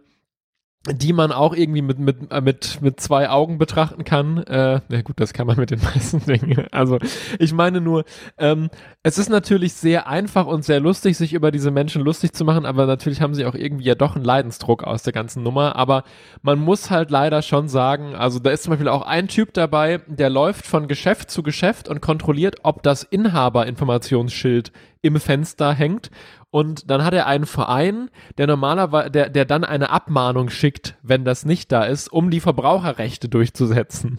[0.93, 4.37] die man auch irgendwie mit, mit, äh, mit, mit zwei Augen betrachten kann.
[4.43, 6.67] Äh, na gut, das kann man mit den meisten Dingen.
[6.71, 6.97] Also
[7.39, 8.05] ich meine nur,
[8.37, 8.69] ähm,
[9.03, 12.65] es ist natürlich sehr einfach und sehr lustig, sich über diese Menschen lustig zu machen,
[12.65, 15.75] aber natürlich haben sie auch irgendwie ja doch einen Leidensdruck aus der ganzen Nummer.
[15.75, 16.03] Aber
[16.41, 20.01] man muss halt leider schon sagen, also da ist zum Beispiel auch ein Typ dabei,
[20.07, 24.71] der läuft von Geschäft zu Geschäft und kontrolliert, ob das Inhaberinformationsschild
[25.01, 26.09] im Fenster hängt.
[26.49, 31.25] Und dann hat er einen Verein, der normalerweise, der, der dann eine Abmahnung schickt, wenn
[31.25, 34.17] das nicht da ist, um die Verbraucherrechte durchzusetzen.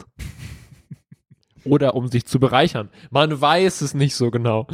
[1.64, 2.90] Oder um sich zu bereichern.
[3.10, 4.66] Man weiß es nicht so genau.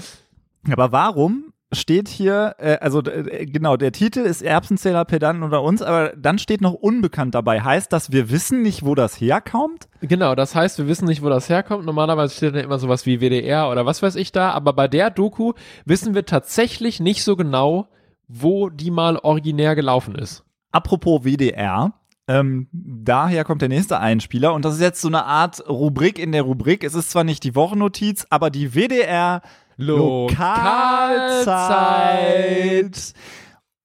[0.71, 5.83] Aber warum steht hier, äh, also äh, genau, der Titel ist Erbsenzähler, Pedanten unter uns,
[5.83, 7.61] aber dann steht noch unbekannt dabei.
[7.63, 9.89] Heißt das, wir wissen nicht, wo das herkommt?
[10.01, 11.85] Genau, das heißt, wir wissen nicht, wo das herkommt.
[11.85, 15.11] Normalerweise steht da immer sowas wie WDR oder was weiß ich da, aber bei der
[15.11, 15.53] Doku
[15.85, 17.89] wissen wir tatsächlich nicht so genau,
[18.29, 20.45] wo die mal originär gelaufen ist.
[20.73, 21.93] Apropos WDR,
[22.27, 26.33] ähm, daher kommt der nächste Einspieler und das ist jetzt so eine Art Rubrik in
[26.33, 26.83] der Rubrik.
[26.83, 29.43] Es ist zwar nicht die Wochennotiz, aber die WDR
[29.77, 30.35] Lokalzeit.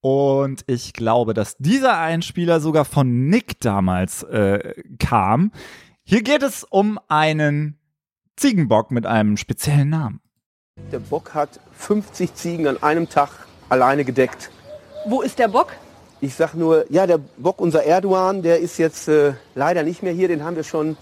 [0.01, 5.51] Und ich glaube, dass dieser Einspieler sogar von Nick damals äh, kam.
[6.03, 7.77] Hier geht es um einen
[8.37, 10.21] Ziegenbock mit einem speziellen Namen.
[10.91, 13.29] Der Bock hat 50 Ziegen an einem Tag
[13.67, 14.49] alleine gedeckt.
[15.05, 15.73] Wo ist der Bock?
[16.21, 20.13] Ich sag nur, ja, der Bock, unser Erdogan, der ist jetzt äh, leider nicht mehr
[20.13, 20.27] hier.
[20.27, 20.97] Den haben wir schon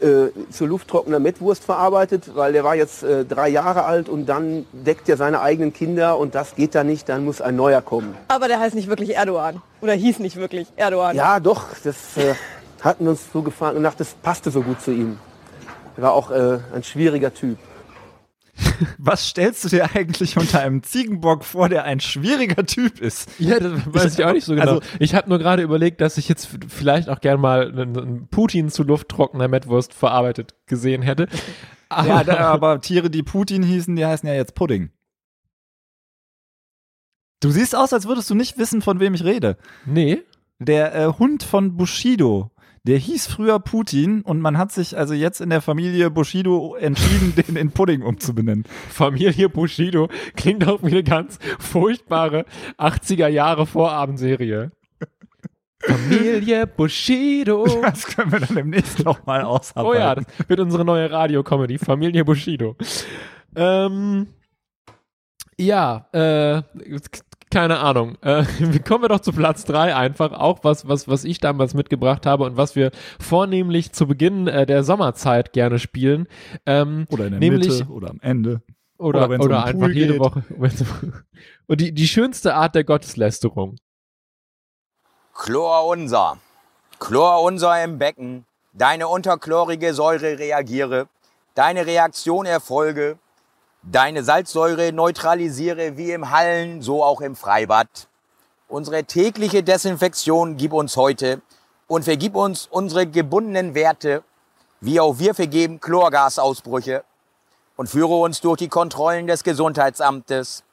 [0.00, 4.66] äh, zur lufttrockener Mettwurst verarbeitet, weil der war jetzt äh, drei Jahre alt und dann
[4.72, 8.16] deckt er seine eigenen Kinder und das geht da nicht, dann muss ein neuer kommen.
[8.28, 9.62] Aber der heißt nicht wirklich Erdogan.
[9.80, 11.16] Oder hieß nicht wirklich Erdogan.
[11.16, 12.34] Ja, doch, das äh,
[12.80, 15.18] hatten uns so gefallen und dachte, das passte so gut zu ihm.
[15.96, 17.58] Er war auch äh, ein schwieriger Typ.
[18.98, 23.28] Was stellst du dir eigentlich unter einem Ziegenbock vor, der ein schwieriger Typ ist?
[23.38, 24.78] Ja, das weiß ich auch nicht so genau.
[24.78, 28.70] Also- ich habe nur gerade überlegt, dass ich jetzt vielleicht auch gern mal einen, Putin
[28.70, 31.28] zu lufttrockener Mettwurst verarbeitet gesehen hätte.
[31.90, 34.90] Ja, da, aber Tiere, die Putin hießen, die heißen ja jetzt Pudding.
[37.40, 39.56] Du siehst aus, als würdest du nicht wissen, von wem ich rede.
[39.86, 40.22] Nee.
[40.58, 42.50] Der äh, Hund von Bushido,
[42.84, 47.34] der hieß früher Putin und man hat sich also jetzt in der Familie Bushido entschieden,
[47.48, 48.64] den in Pudding umzubenennen.
[48.88, 52.44] Familie Bushido klingt auch wie eine ganz furchtbare
[52.78, 54.72] 80er Jahre Vorabendserie.
[55.80, 57.64] Familie Bushido.
[57.82, 59.96] Das können wir dann demnächst nochmal ausarbeiten.
[59.96, 62.76] Oh ja, das wird unsere neue Radio-Comedy, Familie Bushido.
[63.54, 64.26] Ähm,
[65.56, 66.62] ja, äh,
[67.50, 68.16] keine Ahnung.
[68.22, 68.44] Äh,
[68.86, 70.32] kommen wir doch zu Platz drei einfach.
[70.32, 74.66] Auch was, was, was ich damals mitgebracht habe und was wir vornehmlich zu Beginn äh,
[74.66, 76.26] der Sommerzeit gerne spielen.
[76.66, 78.62] Ähm, Oder in der nämlich, Mitte oder am Ende.
[78.98, 80.20] Oder, Oder oder um einfach Pool jede geht.
[80.20, 80.44] Woche.
[80.50, 80.84] wenn's-
[81.66, 83.76] Und die, die schönste Art der Gotteslästerung.
[85.34, 86.38] Chlor unser,
[86.98, 91.08] Chlor unser im Becken, deine unterchlorige Säure reagiere,
[91.54, 93.18] deine Reaktion erfolge,
[93.90, 98.08] deine Salzsäure neutralisiere wie im Hallen, so auch im Freibad.
[98.68, 101.40] Unsere tägliche Desinfektion gib uns heute
[101.86, 104.22] und vergib uns unsere gebundenen Werte,
[104.80, 107.02] wie auch wir vergeben Chlorgasausbrüche
[107.76, 110.64] und führe uns durch die Kontrollen des Gesundheitsamtes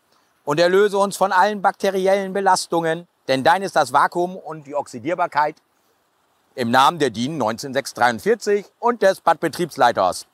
[0.44, 5.56] und erlöse uns von allen bakteriellen Belastungen, denn dein ist das Vakuum und die Oxidierbarkeit.
[6.54, 10.26] Im Namen der DIN 19643 und des Badbetriebsleiters.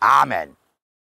[0.00, 0.59] Amen.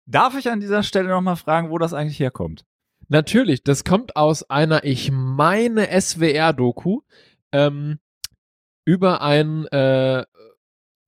[0.06, 2.64] Darf ich an dieser Stelle nochmal fragen, wo das eigentlich herkommt?
[3.08, 7.00] Natürlich, das kommt aus einer, ich meine, SWR-Doku
[7.52, 7.98] ähm,
[8.84, 10.24] über ein, äh,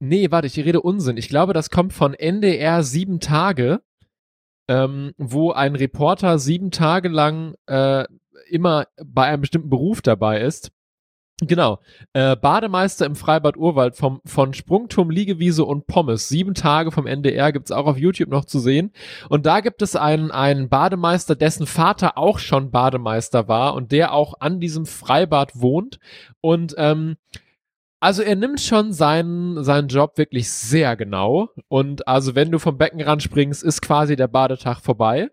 [0.00, 1.16] nee, warte, ich rede Unsinn.
[1.16, 3.82] Ich glaube, das kommt von NDR sieben Tage,
[4.68, 8.04] ähm, wo ein Reporter sieben Tage lang äh,
[8.48, 10.70] immer bei einem bestimmten Beruf dabei ist.
[11.40, 11.80] Genau.
[12.12, 16.28] Äh, Bademeister im Freibad Urwald vom, von Sprungturm, Liegewiese und Pommes.
[16.28, 18.92] Sieben Tage vom NDR gibt's auch auf YouTube noch zu sehen.
[19.28, 24.12] Und da gibt es einen, einen Bademeister, dessen Vater auch schon Bademeister war und der
[24.12, 25.98] auch an diesem Freibad wohnt.
[26.40, 27.16] Und ähm,
[27.98, 31.48] also er nimmt schon seinen, seinen Job wirklich sehr genau.
[31.68, 35.30] Und also wenn du vom Beckenrand springst, ist quasi der Badetag vorbei.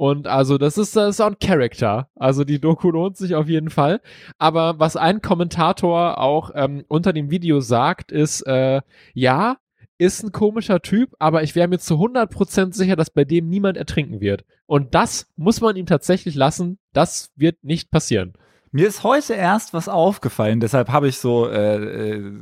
[0.00, 2.08] Und also das ist, das ist auch ein Character.
[2.14, 4.00] Also die Doku lohnt sich auf jeden Fall.
[4.38, 8.80] Aber was ein Kommentator auch ähm, unter dem Video sagt, ist, äh,
[9.12, 9.58] ja,
[9.98, 13.76] ist ein komischer Typ, aber ich wäre mir zu 100% sicher, dass bei dem niemand
[13.76, 14.46] ertrinken wird.
[14.64, 16.78] Und das muss man ihm tatsächlich lassen.
[16.94, 18.32] Das wird nicht passieren.
[18.72, 22.32] Mir ist heute erst was aufgefallen, deshalb habe ich so, äh, äh,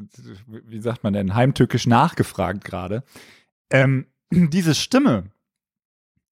[0.47, 3.03] wie sagt man denn, heimtückisch nachgefragt gerade.
[3.69, 5.33] Ähm, diese Stimme,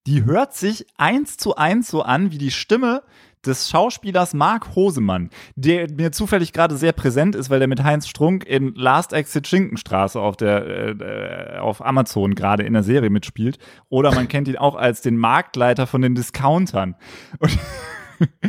[0.06, 3.02] die hört sich eins zu eins so an wie die Stimme
[3.44, 8.08] des Schauspielers Mark Hosemann, der mir zufällig gerade sehr präsent ist, weil der mit Heinz
[8.08, 13.58] Strunk in Last Exit Schinkenstraße auf der äh, auf Amazon gerade in der Serie mitspielt.
[13.88, 16.96] Oder man kennt ihn auch als den Marktleiter von den Discountern.
[17.38, 17.56] Und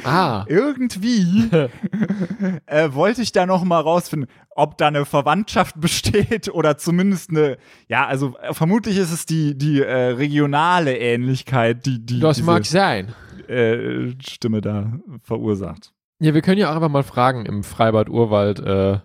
[0.03, 0.45] Ah.
[0.49, 1.49] Irgendwie
[2.65, 7.57] äh, wollte ich da noch mal rausfinden, ob da eine Verwandtschaft besteht oder zumindest eine,
[7.87, 12.45] ja, also äh, vermutlich ist es die, die äh, regionale Ähnlichkeit, die, die Das diese,
[12.45, 13.13] mag sein.
[13.47, 15.93] Äh, Stimme da verursacht.
[16.19, 18.59] Ja, wir können ja auch einfach mal fragen im Freibad Urwald.
[18.59, 18.99] Äh,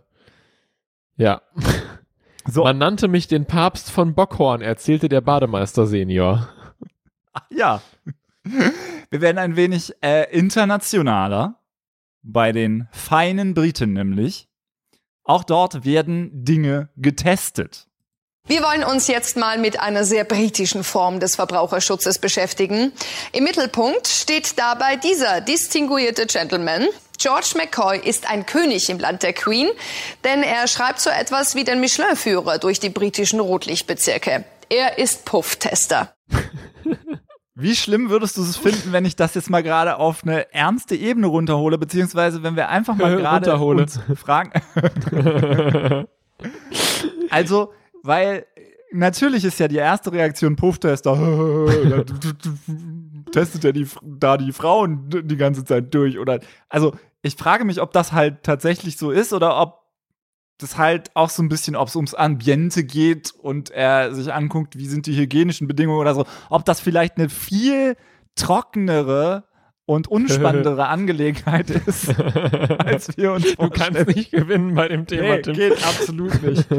[1.17, 1.43] ja.
[2.47, 2.65] So.
[2.65, 6.49] Man nannte mich den Papst von Bockhorn, erzählte der Bademeister Senior.
[7.51, 7.81] Ja.
[9.13, 11.61] Wir werden ein wenig äh, internationaler
[12.23, 14.49] bei den feinen Briten nämlich.
[15.23, 17.89] Auch dort werden Dinge getestet.
[18.47, 22.91] Wir wollen uns jetzt mal mit einer sehr britischen Form des Verbraucherschutzes beschäftigen.
[23.33, 26.87] Im Mittelpunkt steht dabei dieser distinguierte Gentleman.
[27.19, 29.69] George McCoy ist ein König im Land der Queen,
[30.25, 34.47] denn er schreibt so etwas wie den Michelin-Führer durch die britischen Rotlichtbezirke.
[34.71, 36.15] Er ist Pufftester.
[37.63, 40.97] Wie schlimm würdest du es finden, wenn ich das jetzt mal gerade auf eine ernste
[40.97, 43.83] Ebene runterhole, beziehungsweise wenn wir einfach mal gerade Runterhole.
[43.83, 44.51] uns fragen.
[47.31, 47.73] also,
[48.03, 48.47] weil
[48.93, 51.15] natürlich ist ja die erste Reaktion Pufftester.
[53.33, 56.19] Testet er die, da die Frauen die ganze Zeit durch?
[56.19, 59.82] Oder also ich frage mich, ob das halt tatsächlich so ist oder ob
[60.63, 64.79] das halt auch so ein bisschen, ob es ums Ambiente geht und er sich anguckt,
[64.79, 67.97] wie sind die hygienischen Bedingungen oder so, ob das vielleicht eine viel
[68.35, 69.45] trockenere
[69.85, 72.15] und unspannendere Angelegenheit ist,
[72.79, 75.55] als wir uns Du kannst nicht gewinnen bei dem Thema, Nee, Tim.
[75.55, 76.67] geht absolut nicht.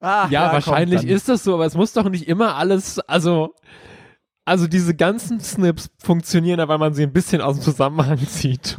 [0.00, 3.54] Ah, Ja, wahrscheinlich ist das so, aber es muss doch nicht immer alles, also,
[4.44, 8.78] also diese ganzen Snips funktionieren, ja, weil man sie ein bisschen aus dem Zusammenhang zieht.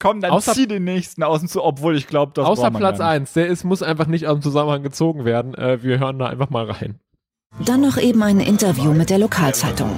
[0.00, 3.10] Komm, dann Außer- zieh den nächsten außen zu, obwohl ich glaube, das Außer Platz gar
[3.10, 3.20] nicht.
[3.22, 5.54] 1, der ist, muss einfach nicht aus dem Zusammenhang gezogen werden.
[5.54, 7.00] Äh, wir hören da einfach mal rein.
[7.64, 9.90] Dann noch eben ein Interview mit der Lokalzeitung.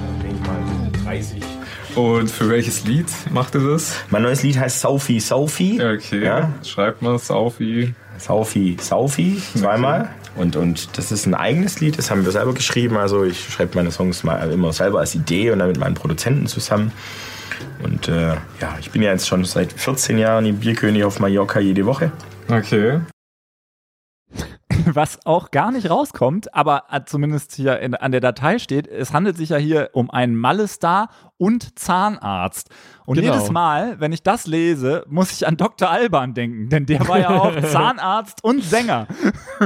[1.95, 3.93] Und für welches Lied macht ihr das?
[4.09, 5.73] Mein neues Lied heißt Saufi Saufi.
[5.81, 6.23] Okay.
[6.23, 6.51] Ja.
[6.63, 7.93] Schreibt mal Saufi.
[8.17, 10.09] Saufi Saufi, zweimal.
[10.37, 12.95] Und, und das ist ein eigenes Lied, das haben wir selber geschrieben.
[12.95, 16.47] Also ich schreibe meine Songs mal immer selber als Idee und dann mit meinen Produzenten
[16.47, 16.93] zusammen.
[17.83, 21.59] Und äh, ja, ich bin ja jetzt schon seit 14 Jahren im Bierkönig auf Mallorca
[21.59, 22.11] jede Woche.
[22.47, 23.01] Okay.
[24.93, 29.13] Was auch gar nicht rauskommt, aber äh, zumindest hier in, an der Datei steht, es
[29.13, 32.69] handelt sich ja hier um einen Malle-Star und Zahnarzt.
[33.05, 33.33] Und Genau.
[33.33, 35.89] jedes Mal, wenn ich das lese, muss ich an Dr.
[35.89, 39.07] Alban denken, denn der war ja auch Zahnarzt und Sänger.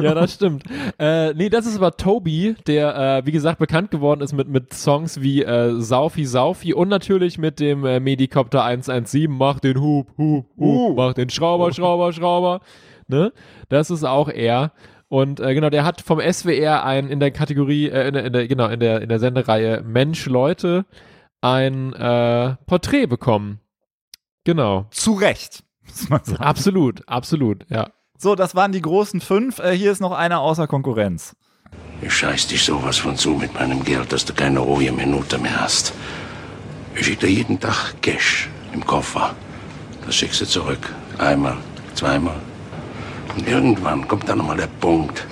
[0.01, 0.63] Ja, das stimmt.
[0.99, 4.73] äh, nee, das ist aber Toby, der, äh, wie gesagt, bekannt geworden ist mit, mit
[4.73, 10.10] Songs wie äh, Saufi Saufi und natürlich mit dem äh, Medikopter 117, mach den Hub,
[10.17, 12.60] Hub, Hub, mach den Schrauber, Schrauber, Schrauber.
[13.08, 13.32] Ne?
[13.69, 14.71] Das ist auch er.
[15.15, 18.34] Und äh, genau, der hat vom SWR ein in der Kategorie, äh, in der, in
[18.34, 20.86] der, genau, in der, in der Sendereihe Mensch, Leute,
[21.39, 23.62] ein äh, Porträt bekommen.
[24.43, 24.88] Genau.
[24.91, 26.43] Zu Recht, muss man sagen.
[26.43, 27.91] Absolut, absolut, ja.
[28.17, 29.60] So, das waren die großen fünf.
[29.60, 31.34] Äh, hier ist noch einer außer Konkurrenz.
[32.01, 35.62] Ich scheiß dich sowas von zu mit meinem Geld, dass du keine ruhige Minute mehr
[35.62, 35.93] hast.
[36.93, 39.34] Ich schick dir jeden Tag Cash im Koffer.
[40.06, 40.93] Das schickst du zurück.
[41.17, 41.56] Einmal,
[41.93, 42.41] zweimal.
[43.36, 45.28] Und irgendwann kommt dann nochmal der Punkt.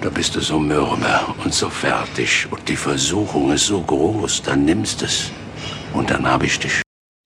[0.00, 2.46] Da bist du so mürbe und so fertig.
[2.50, 4.42] Und die Versuchung ist so groß.
[4.42, 5.30] Dann nimmst es.
[5.92, 6.82] Und dann hab ich dich.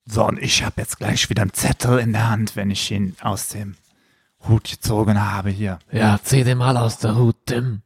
[0.06, 3.16] So, und ich habe jetzt gleich wieder einen Zettel in der Hand, wenn ich ihn
[3.20, 3.76] aus dem
[4.48, 5.78] Hut gezogen habe hier.
[5.92, 7.82] Ja, zieh den mal aus der Hut, Tim.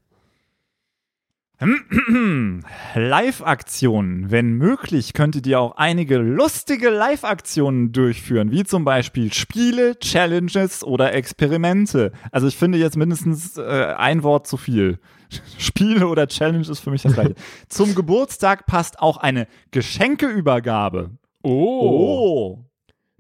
[2.95, 4.31] Live-Aktionen.
[4.31, 11.15] Wenn möglich, könntet ihr auch einige lustige Live-Aktionen durchführen, wie zum Beispiel Spiele, Challenges oder
[11.15, 12.13] Experimente.
[12.33, 14.99] Also ich finde jetzt mindestens äh, ein Wort zu viel.
[15.59, 17.35] Spiele oder Challenge ist für mich das gleiche.
[17.69, 21.13] zum Geburtstag passt auch eine Geschenkeübergabe.
[21.43, 22.65] Oh.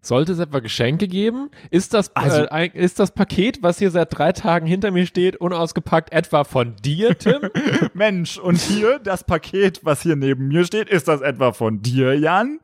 [0.06, 1.50] Sollte es etwa Geschenke geben?
[1.70, 5.36] Ist das, Also- äh, ist das Paket, was hier seit drei Tagen hinter mir steht,
[5.36, 7.40] unausgepackt, etwa von dir, Tim?
[7.94, 12.18] Mensch, und hier das Paket, was hier neben mir steht, ist das etwa von dir,
[12.18, 12.60] Jan?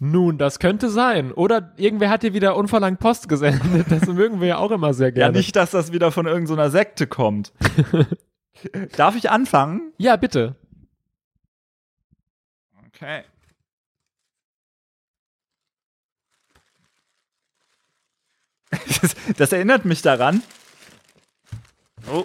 [0.00, 1.32] Nun, das könnte sein.
[1.32, 3.86] Oder irgendwer hat dir wieder unverlangt Post gesendet.
[3.90, 5.36] Das mögen wir ja auch immer sehr Ja, gerne.
[5.38, 7.52] nicht, dass das wieder von irgendeiner Sekte kommt.
[8.96, 9.92] Darf ich anfangen?
[9.98, 10.54] Ja, bitte.
[12.86, 13.22] Okay.
[19.00, 20.42] Das, das erinnert mich daran,
[22.12, 22.24] oh.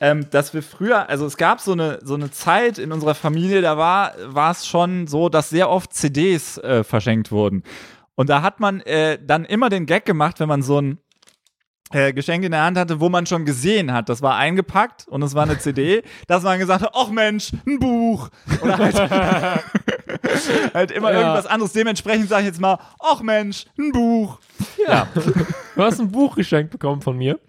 [0.00, 3.62] ähm, dass wir früher, also es gab so eine, so eine Zeit in unserer Familie,
[3.62, 7.62] da war es schon so, dass sehr oft CDs äh, verschenkt wurden.
[8.14, 10.98] Und da hat man äh, dann immer den Gag gemacht, wenn man so ein
[11.92, 15.22] äh, Geschenk in der Hand hatte, wo man schon gesehen hat, das war eingepackt und
[15.22, 18.28] es war eine CD, dass man gesagt hat, ach Mensch, ein Buch.
[18.62, 18.94] Oder halt,
[20.74, 21.20] halt immer Ja.
[21.20, 21.72] irgendwas anderes.
[21.72, 24.38] Dementsprechend sage ich jetzt mal, ach Mensch, ein Buch.
[24.86, 25.08] Ja.
[25.74, 27.40] Du hast ein Buch geschenkt bekommen von mir.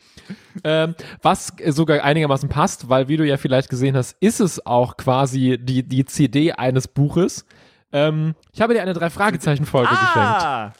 [0.63, 4.95] Ähm, was sogar einigermaßen passt, weil, wie du ja vielleicht gesehen hast, ist es auch
[4.95, 7.45] quasi die, die CD eines Buches.
[7.91, 10.15] Ähm, ich habe dir eine Drei-Fragezeichen-Folge geschenkt.
[10.15, 10.71] Ah,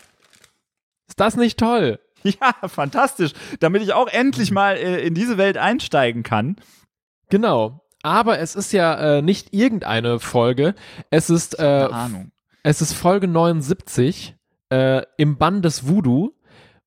[1.10, 2.00] Ist das nicht toll?
[2.24, 3.34] ja, fantastisch.
[3.60, 6.56] Damit ich auch endlich mal äh, in diese Welt einsteigen kann.
[7.30, 7.83] Genau.
[8.04, 10.76] Aber es ist ja äh, nicht irgendeine Folge.
[11.10, 11.88] Es ist, äh,
[12.62, 14.36] es ist Folge 79
[14.70, 16.34] äh, im Bann des Voodoo.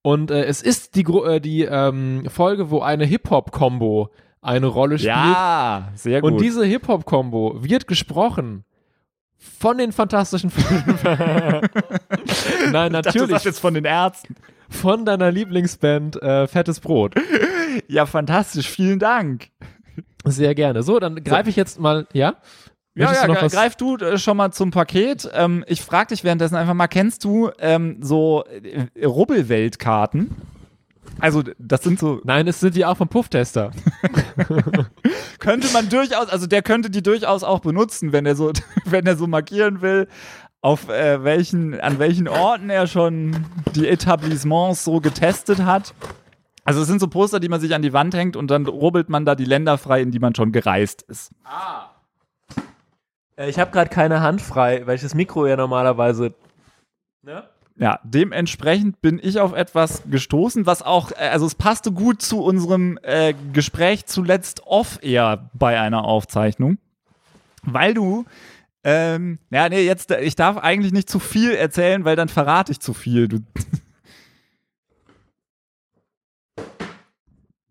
[0.02, 5.16] Und äh, es ist die, äh, die ähm, Folge, wo eine Hip-Hop-Kombo eine Rolle spielt.
[5.16, 6.32] Ja, sehr gut.
[6.32, 8.64] Und diese Hip-Hop-Kombo wird gesprochen
[9.58, 11.02] von den Fantastischen Fünf.
[11.02, 13.44] Nein, Ich dachte, du natürlich.
[13.44, 14.36] jetzt von den Ärzten.
[14.68, 17.14] Von deiner Lieblingsband äh, Fettes Brot.
[17.88, 18.68] Ja, fantastisch.
[18.68, 19.48] Vielen Dank.
[20.26, 20.82] Sehr gerne.
[20.82, 22.36] So, dann greife ich jetzt mal, ja?
[22.94, 25.28] Ja, ja, du greif du äh, schon mal zum Paket.
[25.34, 30.34] Ähm, ich frage dich währenddessen einfach mal, kennst du ähm, so äh, Rubbelweltkarten?
[31.20, 32.20] Also, das sind so.
[32.24, 33.70] Nein, es sind die auch vom Pufftester.
[35.38, 38.52] könnte man durchaus, also der könnte die durchaus auch benutzen, wenn er so,
[38.86, 40.08] wenn er so markieren will,
[40.62, 45.94] auf äh, welchen, an welchen Orten er schon die Etablissements so getestet hat.
[46.66, 49.08] Also es sind so Poster, die man sich an die Wand hängt und dann rubbelt
[49.08, 51.30] man da die Länder frei, in die man schon gereist ist.
[53.36, 56.34] Äh, Ich habe gerade keine Hand frei, welches Mikro ja normalerweise.
[57.22, 57.44] Ne?
[57.78, 62.42] Ja, dementsprechend bin ich auf etwas gestoßen, was auch, äh, also es passte gut zu
[62.42, 66.78] unserem äh, Gespräch zuletzt off-air bei einer Aufzeichnung,
[67.62, 68.24] weil du,
[68.82, 72.72] ähm, ja, nee, jetzt, äh, ich darf eigentlich nicht zu viel erzählen, weil dann verrate
[72.72, 73.28] ich zu viel.
[73.28, 73.40] Du,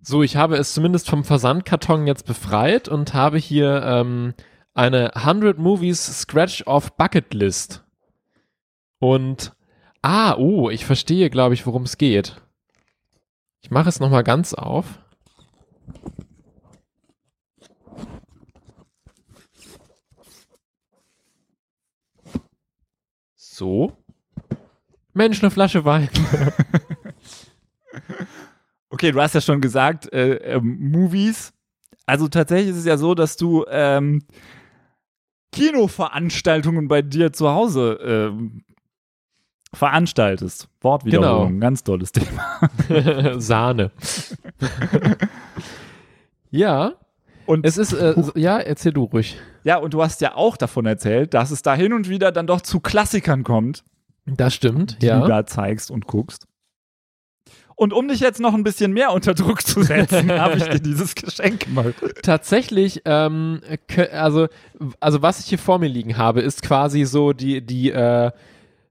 [0.07, 4.35] So, ich habe es zumindest vom Versandkarton jetzt befreit und habe hier ähm,
[4.75, 7.83] eine 100 Movies Scratch-Off Bucket List.
[8.99, 9.53] Und,
[10.03, 12.39] ah, oh, ich verstehe, glaube ich, worum es geht.
[13.61, 14.85] Ich mache es nochmal ganz auf.
[23.35, 23.97] So.
[25.13, 26.09] Mensch, eine Flasche Wein.
[28.89, 31.53] okay, du hast ja schon gesagt, äh, ähm, Movies.
[32.05, 34.23] Also tatsächlich ist es ja so, dass du ähm,
[35.51, 38.63] Kinoveranstaltungen bei dir zu Hause ähm,
[39.73, 40.69] veranstaltest.
[40.81, 41.59] Wortwiederholung, Genau.
[41.59, 42.59] ganz tolles Thema.
[43.39, 43.91] Sahne.
[46.51, 46.93] ja.
[47.45, 49.37] Und es ist, äh, ja, erzähl du ruhig.
[49.63, 52.47] Ja, und du hast ja auch davon erzählt, dass es da hin und wieder dann
[52.47, 53.83] doch zu Klassikern kommt.
[54.25, 55.19] Das stimmt, die ja.
[55.19, 56.47] du da zeigst und guckst.
[57.75, 60.79] Und um dich jetzt noch ein bisschen mehr unter Druck zu setzen, habe ich dir
[60.79, 61.93] dieses Geschenk gemacht.
[62.23, 63.61] Tatsächlich, ähm,
[64.13, 64.47] also,
[64.99, 68.31] also was ich hier vor mir liegen habe, ist quasi so die, die, äh,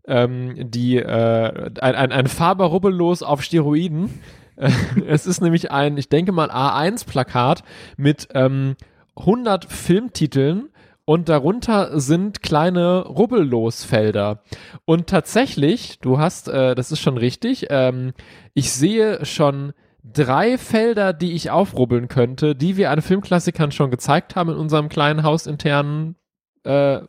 [0.07, 4.21] ähm, die äh, ein, ein, ein Faber rubbellos auf Steroiden.
[5.09, 7.65] Es ist nämlich ein, ich denke mal, A1-Plakat
[7.97, 8.77] mit ähm,
[9.17, 10.69] 100 Filmtiteln
[11.05, 14.43] und darunter sind kleine Rubbellosfelder.
[14.85, 18.13] Und tatsächlich, du hast, äh, das ist schon richtig, ähm,
[18.55, 24.37] ich sehe schon drei Felder, die ich aufrubbeln könnte, die wir an Filmklassikern schon gezeigt
[24.37, 26.17] haben in unserem kleinen hausinternen
[26.65, 27.01] äh,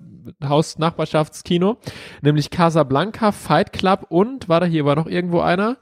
[0.44, 1.78] Hausnachbarschaftskino,
[2.22, 5.78] nämlich Casablanca, Fight Club und, war da hier war noch irgendwo einer?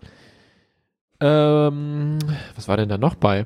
[1.20, 2.20] Ähm,
[2.56, 3.46] was war denn da noch bei?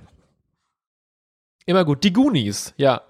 [1.65, 3.01] Immer gut, die Goonies, ja.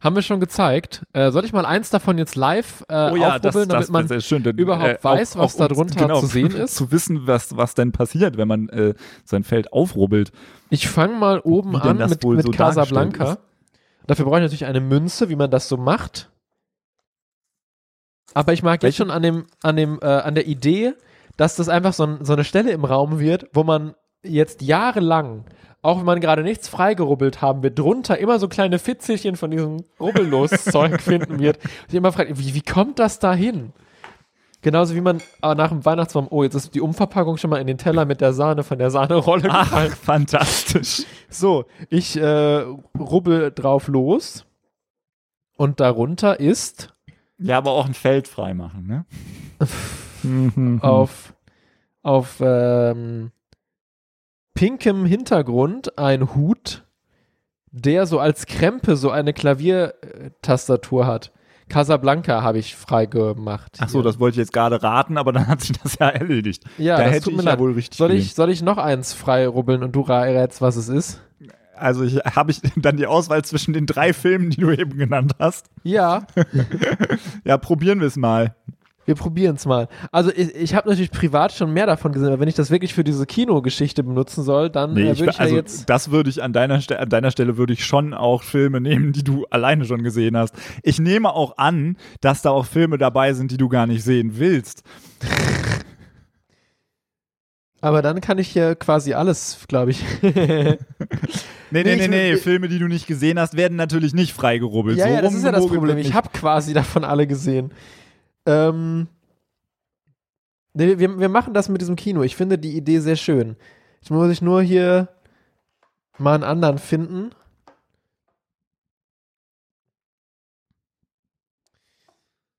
[0.00, 1.04] Haben wir schon gezeigt.
[1.12, 3.90] Äh, soll ich mal eins davon jetzt live äh, oh ja, das, aufrubbeln, damit das,
[3.90, 6.74] man das schön, denn, überhaupt äh, weiß, auch, was da drunter genau, zu sehen ist?
[6.74, 8.94] Zu wissen, was, was denn passiert, wenn man äh,
[9.24, 10.32] sein Feld aufrubbelt.
[10.70, 13.38] Ich fange mal oben an das mit, mit so Casablanca.
[14.06, 16.30] Dafür brauche ich natürlich eine Münze, wie man das so macht.
[18.32, 18.96] Aber ich mag jetzt Welche?
[18.98, 20.94] schon an dem, an dem, äh, an der Idee,
[21.36, 25.44] dass das einfach so, ein, so eine Stelle im Raum wird, wo man jetzt jahrelang,
[25.82, 29.84] auch wenn man gerade nichts freigerubbelt haben wird, drunter immer so kleine Fitzelchen von diesem
[29.98, 31.56] Rubbellos-Zeug finden wird.
[31.58, 33.72] Und ich immer frage, wie, wie kommt das da hin?
[34.62, 37.66] Genauso wie man äh, nach dem Weihnachtsbaum, oh, jetzt ist die Umverpackung schon mal in
[37.66, 39.92] den Teller mit der Sahne von der Sahnerolle gefallen.
[39.92, 41.04] Fantastisch.
[41.30, 42.64] So, ich äh,
[42.98, 44.44] rubbel drauf los.
[45.56, 46.94] Und darunter ist
[47.38, 49.04] Ja, aber auch ein Feld freimachen, ne?
[50.82, 51.34] Auf,
[52.02, 53.30] auf ähm,
[54.60, 56.84] pinkem Hintergrund ein Hut,
[57.70, 61.32] der so als Krempe so eine Klaviertastatur hat.
[61.70, 63.78] Casablanca habe ich freigemacht.
[63.80, 66.64] Ach so, das wollte ich jetzt gerade raten, aber dann hat sich das ja erledigt.
[66.76, 67.58] Ja, da das hätte tut ich mir ja leid.
[67.58, 70.90] wohl richtig soll ich, soll ich noch eins frei rubbeln und du rätst, was es
[70.90, 71.22] ist?
[71.74, 75.32] Also ich, habe ich dann die Auswahl zwischen den drei Filmen, die du eben genannt
[75.38, 75.70] hast?
[75.84, 76.26] Ja.
[77.44, 78.54] ja, probieren wir es mal.
[79.10, 79.88] Wir probieren es mal.
[80.12, 82.94] Also ich, ich habe natürlich privat schon mehr davon gesehen, aber wenn ich das wirklich
[82.94, 85.90] für diese Kinogeschichte benutzen soll, dann Nee, äh, ich, würde ich, also ja jetzt.
[85.90, 89.12] das würde ich an deiner, Ste an deiner Stelle würde ich schon auch Filme nehmen,
[89.12, 90.54] die du alleine schon gesehen hast.
[90.84, 94.38] Ich nehme auch an, dass da auch Filme dabei sind, die du gar nicht sehen
[94.38, 94.84] willst.
[97.82, 100.04] Aber dann kann ich hier quasi alles, glaube ich.
[100.22, 100.76] nee,
[101.72, 104.98] Nee, nee, nee, ich- nee, Filme, die du nicht gesehen hast, werden natürlich nicht freigerubbelt.
[104.98, 105.96] Ja, so ja, das ist ja das Problem.
[105.98, 107.72] Ich habe quasi davon alle gesehen.
[108.46, 109.08] Ähm,
[110.72, 112.22] wir, wir machen das mit diesem Kino.
[112.22, 113.56] Ich finde die Idee sehr schön.
[114.00, 115.08] Jetzt muss ich nur hier
[116.18, 117.30] mal einen anderen finden.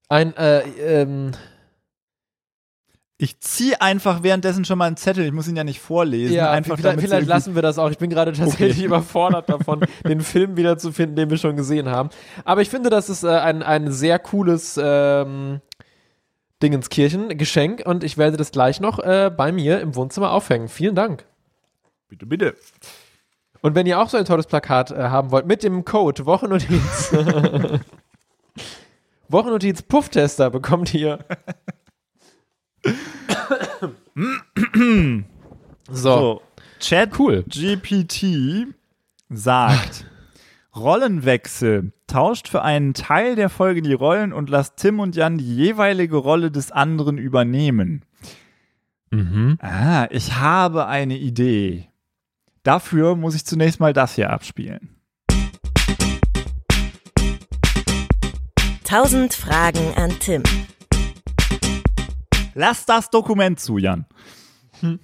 [0.10, 0.62] Ein, äh,
[1.02, 1.32] ähm,
[3.22, 6.34] Ich ziehe einfach währenddessen schon mal einen Zettel, ich muss ihn ja nicht vorlesen.
[6.34, 7.92] ja, einfach vielleicht, damit vielleicht lassen wir das auch.
[7.92, 8.86] Ich bin gerade tatsächlich Okay.
[8.86, 12.10] überfordert davon, den Film wiederzufinden, den wir schon gesehen haben.
[12.46, 15.62] Aber ich finde, das ist äh, ein, ein sehr cooles ähm,
[16.64, 20.68] Dingenskirchen, Geschenk und ich werde das gleich noch äh, bei mir im Wohnzimmer aufhängen.
[20.68, 21.24] Vielen Dank.
[22.10, 22.56] Bitte, bitte.
[23.62, 27.14] Und wenn ihr auch so ein tolles Plakat äh, haben wollt, mit dem Code Wochennotiz
[29.30, 31.20] Wochennotiz Pufftester bekommt ihr
[35.90, 36.42] So,
[36.80, 37.44] Chat cool.
[37.48, 38.68] GPT
[39.30, 40.06] sagt:
[40.76, 41.92] Rollenwechsel.
[42.08, 46.18] Tauscht für einen Teil der Folge die Rollen und lasst Tim und Jan die jeweilige
[46.18, 48.04] Rolle des anderen übernehmen.
[49.12, 49.58] Mhm.
[49.62, 51.88] Ah, ich habe eine Idee.
[52.64, 54.98] Dafür muss ich zunächst mal das hier abspielen.
[58.84, 60.44] 1000 Fragen an Tim.
[62.54, 64.06] Lass das Dokument zu, Jan.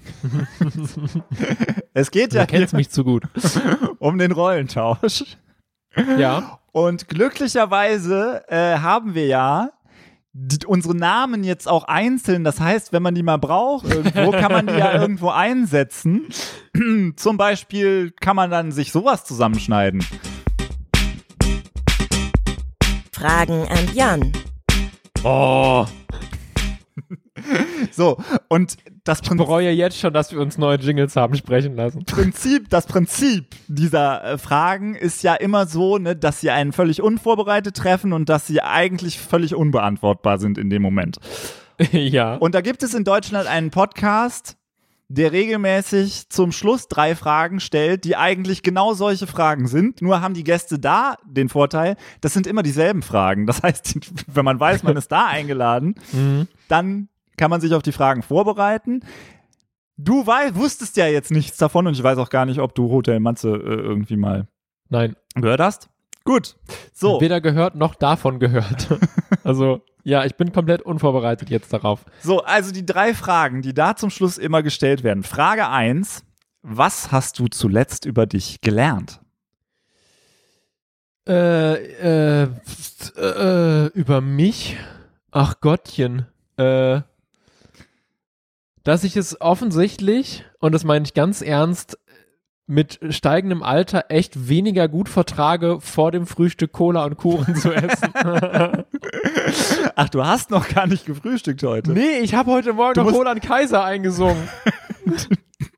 [1.94, 3.24] es geht ja Du kennst mich zu gut.
[4.00, 5.38] um den Rollentausch.
[6.18, 6.60] Ja.
[6.72, 9.70] Und glücklicherweise äh, haben wir ja
[10.68, 12.44] unsere Namen jetzt auch einzeln.
[12.44, 16.28] Das heißt, wenn man die mal braucht irgendwo, kann man die ja irgendwo einsetzen.
[17.16, 20.06] Zum Beispiel kann man dann sich sowas zusammenschneiden.
[23.12, 24.32] Fragen an Jan.
[25.24, 25.86] Oh.
[27.92, 28.18] So,
[28.48, 32.04] und das Ich bereue jetzt schon, dass wir uns neue Jingles haben sprechen lassen.
[32.06, 37.02] Prinzip, das Prinzip dieser äh, Fragen ist ja immer so, ne, dass sie einen völlig
[37.02, 41.18] unvorbereitet treffen und dass sie eigentlich völlig unbeantwortbar sind in dem Moment.
[41.92, 42.36] ja.
[42.36, 44.58] Und da gibt es in Deutschland einen Podcast,
[45.10, 50.02] der regelmäßig zum Schluss drei Fragen stellt, die eigentlich genau solche Fragen sind.
[50.02, 53.48] Nur haben die Gäste da den Vorteil, das sind immer dieselben Fragen.
[53.48, 56.48] Das heißt, wenn man weiß, man ist da eingeladen, Mhm.
[56.68, 57.08] dann
[57.38, 59.04] kann man sich auf die Fragen vorbereiten.
[59.96, 62.90] Du wei- wusstest ja jetzt nichts davon und ich weiß auch gar nicht, ob du
[62.92, 64.48] Hotel Matze äh, irgendwie mal
[64.90, 65.16] Nein.
[65.36, 65.90] gehört hast.
[66.24, 66.56] Gut.
[66.94, 67.22] So.
[67.22, 68.88] Weder gehört noch davon gehört.
[69.44, 72.06] also, Ja, ich bin komplett unvorbereitet jetzt darauf.
[72.22, 75.24] So, also die drei Fragen, die da zum Schluss immer gestellt werden.
[75.24, 76.24] Frage 1.
[76.64, 79.22] Was hast du zuletzt über dich gelernt?
[81.28, 82.48] Äh, äh,
[83.18, 84.78] äh, über mich?
[85.32, 86.26] Ach Gottchen.
[86.58, 87.02] Äh,
[88.88, 91.98] dass ich es offensichtlich, und das meine ich ganz ernst,
[92.70, 98.12] mit steigendem Alter echt weniger gut vertrage, vor dem Frühstück Cola und Kuchen zu essen.
[99.96, 101.92] Ach, du hast noch gar nicht gefrühstückt heute.
[101.92, 104.48] nee, ich habe heute Morgen Du noch musst- Roland Kaiser eingesungen.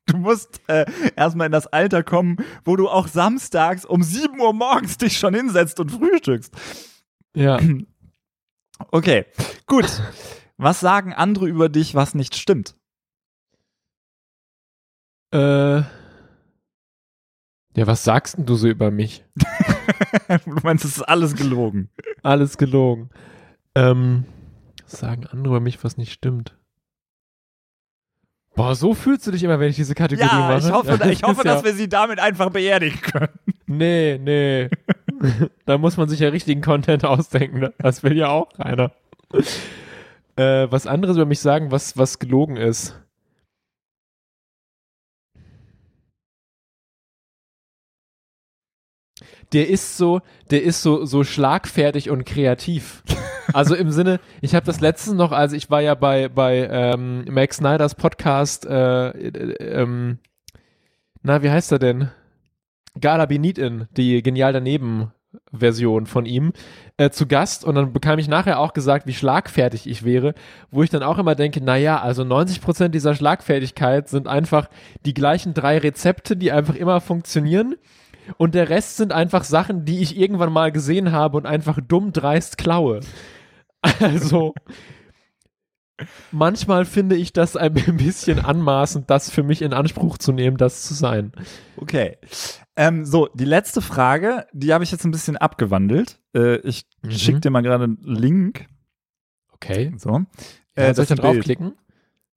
[0.07, 0.86] Du musst äh,
[1.16, 5.36] erstmal in das Alter kommen, wo du auch samstags um 7 Uhr morgens dich schon
[5.36, 6.51] hinsetzt und frühstückst.
[7.36, 7.60] Ja.
[8.91, 9.26] Okay,
[9.68, 9.86] gut.
[10.57, 12.76] Was sagen andere über dich, was nicht stimmt?
[15.32, 15.82] Äh.
[17.75, 19.23] Ja, was sagst denn du so über mich?
[20.45, 21.89] du meinst, es ist alles gelogen.
[22.23, 23.09] Alles gelogen.
[23.75, 24.25] Ähm,
[24.84, 26.57] was sagen andere über mich, was nicht stimmt?
[28.55, 30.67] Boah, so fühlst du dich immer, wenn ich diese Kategorie Ja, mache.
[30.67, 33.30] ich hoffe, Ja, ich hoffe ist ja- dass wir sie damit einfach beerdigen können.
[33.67, 34.69] Nee, nee.
[35.65, 37.59] da muss man sich ja richtigen Content ausdenken.
[37.59, 37.73] ne?
[37.77, 38.91] Das will ja auch keiner.
[40.36, 42.99] Äh, was anderes über mich sagen, was, was gelogen ist.
[49.54, 50.22] Der ist so,
[50.52, 53.04] der ist so, so schlagfertig und kreativ.
[53.54, 57.26] Also im Sinne, ich habe das letztens noch, also ich war ja bei, bei ähm,
[57.30, 60.20] Max Snyders Podcast, äh, äh, ähm,
[61.24, 62.10] na, wie heißt er denn?
[63.00, 65.12] Gala Benit-In, die genial daneben
[65.52, 66.54] Version von ihm,
[66.97, 70.34] äh, zu Gast und dann bekam ich nachher auch gesagt, wie schlagfertig ich wäre,
[70.72, 74.70] wo ich dann auch immer denke, naja, also 90% dieser Schlagfertigkeit sind einfach
[75.06, 77.76] die gleichen drei Rezepte, die einfach immer funktionieren
[78.38, 82.11] und der Rest sind einfach Sachen, die ich irgendwann mal gesehen habe und einfach dumm
[82.13, 82.99] dreist klaue.
[83.99, 84.53] Also
[86.32, 90.84] manchmal finde ich das ein bisschen anmaßend, das für mich in Anspruch zu nehmen, das
[90.84, 91.32] zu sein.
[91.77, 92.17] Okay.
[92.75, 96.19] Ähm, so, die letzte Frage, die habe ich jetzt ein bisschen abgewandelt.
[96.34, 97.11] Äh, ich Mhm.
[97.11, 98.67] schicke dir mal gerade einen Link.
[99.51, 99.93] Okay.
[99.97, 100.21] So.
[100.77, 101.45] Ja, soll ich da ein Bild.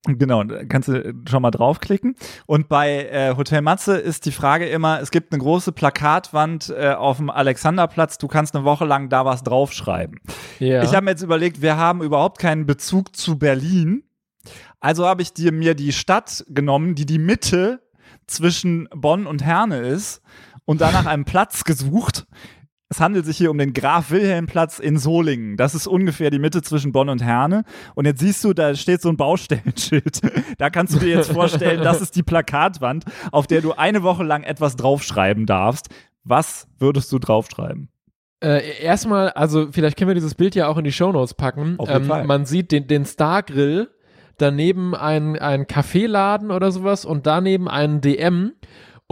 [0.05, 2.17] Genau, da kannst du schon mal draufklicken.
[2.47, 6.91] Und bei äh, Hotel Matze ist die Frage immer, es gibt eine große Plakatwand äh,
[6.91, 10.19] auf dem Alexanderplatz, du kannst eine Woche lang da was draufschreiben.
[10.59, 10.83] Ja.
[10.83, 14.03] Ich habe mir jetzt überlegt, wir haben überhaupt keinen Bezug zu Berlin.
[14.81, 17.81] Also habe ich dir mir die Stadt genommen, die die Mitte
[18.27, 20.21] zwischen Bonn und Herne ist
[20.65, 22.27] und danach einen Platz gesucht.
[22.93, 25.57] Es handelt sich hier um den Graf-Wilhelm-Platz in Solingen.
[25.57, 27.65] Das ist ungefähr die Mitte zwischen Bonn und Herne.
[27.95, 30.21] Und jetzt siehst du, da steht so ein Baustellenschild.
[30.59, 34.25] Da kannst du dir jetzt vorstellen, das ist die Plakatwand, auf der du eine Woche
[34.25, 35.89] lang etwas draufschreiben darfst.
[36.23, 37.89] Was würdest du draufschreiben?
[38.45, 41.77] Äh, erstmal, also vielleicht können wir dieses Bild ja auch in die Shownotes packen.
[41.79, 42.25] Auf jeden Ähm, Fall.
[42.27, 43.89] man sieht den, den Star Grill,
[44.37, 48.53] daneben ein, ein Kaffeeladen oder sowas und daneben einen DM.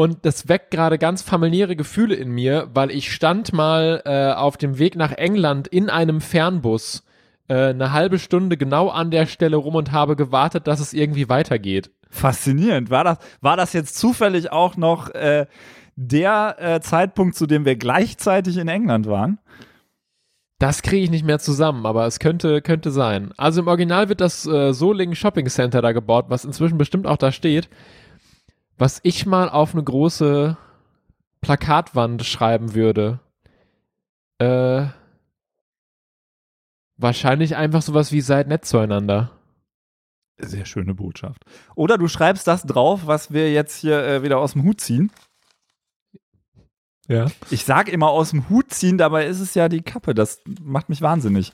[0.01, 4.57] Und das weckt gerade ganz familiäre Gefühle in mir, weil ich stand mal äh, auf
[4.57, 7.05] dem Weg nach England in einem Fernbus
[7.49, 11.29] äh, eine halbe Stunde genau an der Stelle rum und habe gewartet, dass es irgendwie
[11.29, 11.91] weitergeht.
[12.09, 12.89] Faszinierend.
[12.89, 15.45] War das, war das jetzt zufällig auch noch äh,
[15.97, 19.39] der äh, Zeitpunkt, zu dem wir gleichzeitig in England waren?
[20.59, 23.33] Das kriege ich nicht mehr zusammen, aber es könnte, könnte sein.
[23.37, 27.19] Also im Original wird das äh, Solingen Shopping Center da gebaut, was inzwischen bestimmt auch
[27.19, 27.69] da steht,
[28.81, 30.57] was ich mal auf eine große
[31.43, 33.21] Plakatwand schreiben würde.
[34.39, 34.87] Äh,
[36.97, 39.33] wahrscheinlich einfach sowas wie seid nett zueinander.
[40.39, 41.45] Sehr schöne Botschaft.
[41.75, 45.13] Oder du schreibst das drauf, was wir jetzt hier äh, wieder aus dem Hut ziehen.
[47.07, 47.27] Ja.
[47.51, 50.15] Ich sag immer aus dem Hut ziehen, dabei ist es ja die Kappe.
[50.15, 51.53] Das macht mich wahnsinnig.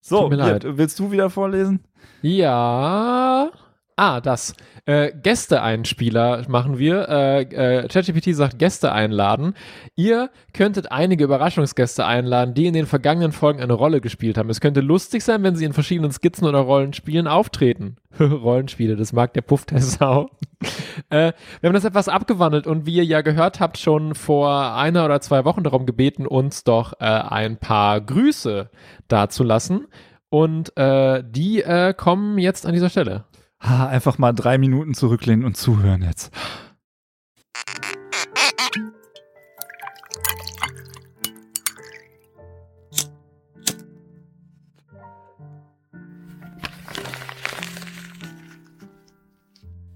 [0.00, 1.84] So, Tut mir hier, willst du wieder vorlesen?
[2.22, 3.50] Ja.
[3.98, 4.54] Ah, das.
[4.84, 7.08] Äh, Gäste-Einspieler machen wir.
[7.08, 9.54] Äh, äh, ChatGPT sagt Gäste einladen.
[9.94, 14.50] Ihr könntet einige Überraschungsgäste einladen, die in den vergangenen Folgen eine Rolle gespielt haben.
[14.50, 17.96] Es könnte lustig sein, wenn sie in verschiedenen Skizzen oder Rollenspielen auftreten.
[18.20, 20.28] Rollenspiele, das mag der Puff-Tessau.
[21.08, 25.06] äh, wir haben das etwas abgewandelt und wie ihr ja gehört habt, schon vor einer
[25.06, 28.68] oder zwei Wochen darum gebeten, uns doch äh, ein paar Grüße
[29.08, 29.86] dazulassen.
[30.28, 33.24] Und äh, die äh, kommen jetzt an dieser Stelle.
[33.66, 36.32] Einfach mal drei Minuten zurücklehnen und zuhören jetzt.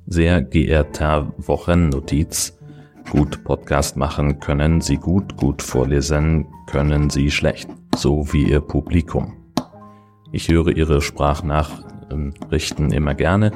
[0.06, 2.58] Sehr geehrter Wochennotiz.
[3.10, 7.68] Gut Podcast machen können Sie gut, gut vorlesen können Sie schlecht.
[8.00, 9.36] so wie ihr Publikum.
[10.32, 11.02] Ich höre ihre
[12.10, 13.52] Sprachnachrichten immer gerne,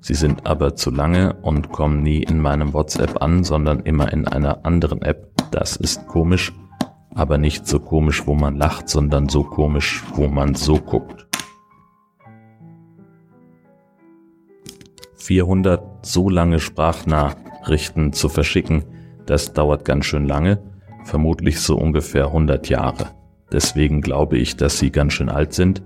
[0.00, 4.26] sie sind aber zu lange und kommen nie in meinem WhatsApp an, sondern immer in
[4.26, 5.32] einer anderen App.
[5.50, 6.52] Das ist komisch,
[7.14, 11.26] aber nicht so komisch, wo man lacht, sondern so komisch, wo man so guckt.
[15.16, 18.84] 400 so lange Sprachnachrichten zu verschicken,
[19.26, 20.62] das dauert ganz schön lange,
[21.04, 23.10] vermutlich so ungefähr 100 Jahre.
[23.52, 25.82] Deswegen glaube ich, dass sie ganz schön alt sind.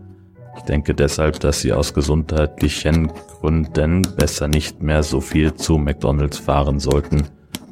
[0.56, 6.38] Ich denke deshalb, dass sie aus gesundheitlichen Gründen besser nicht mehr so viel zu McDonald's
[6.38, 7.28] fahren sollten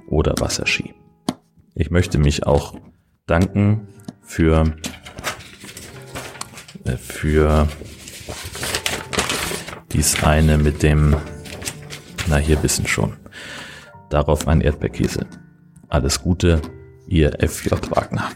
[0.08, 0.94] oder Wasserski.
[1.74, 2.74] Ich möchte mich auch
[3.26, 3.88] danken
[4.22, 4.74] für
[6.84, 7.68] äh, für
[9.92, 11.16] dies eine mit dem
[12.28, 13.16] na hier wissen schon.
[14.08, 15.26] Darauf ein Erdbeerkäse.
[15.88, 16.60] Alles Gute,
[17.08, 18.30] ihr FJ Wagner.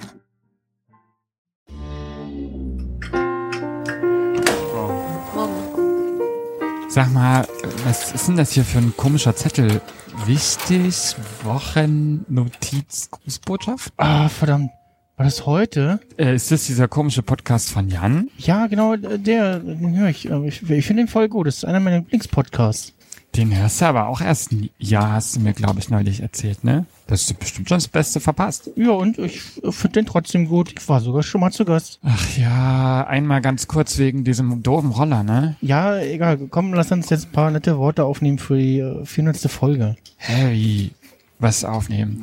[6.95, 7.45] Sag mal,
[7.85, 9.81] was ist denn das hier für ein komischer Zettel?
[10.27, 13.93] Wichtig, Wochennotiz, Grußbotschaft?
[13.97, 14.71] Ah, verdammt.
[15.17, 15.99] War das heute?
[16.17, 18.31] Äh, ist das dieser komische Podcast von Jan?
[18.39, 20.27] Ja, genau, der, den höre ich.
[20.27, 21.49] Ich, ich finde den voll gut.
[21.49, 22.93] Das ist einer meiner Lieblingspodcasts.
[23.35, 26.63] Den hörst du aber auch erst ein Jahr, hast du mir, glaube ich, neulich erzählt,
[26.63, 26.87] ne?
[27.07, 28.71] Das ist bestimmt schon das Beste verpasst.
[28.77, 30.73] Ja, und ich finde den trotzdem gut.
[30.77, 31.99] Ich war sogar schon mal zu Gast.
[32.03, 35.57] Ach ja, einmal ganz kurz wegen diesem doofen Roller, ne?
[35.61, 36.39] Ja, egal.
[36.49, 39.51] Komm, lass uns jetzt ein paar nette Worte aufnehmen für die äh, 400.
[39.51, 39.97] Folge.
[40.17, 40.93] Hä, wie?
[41.39, 42.23] Was aufnehmen?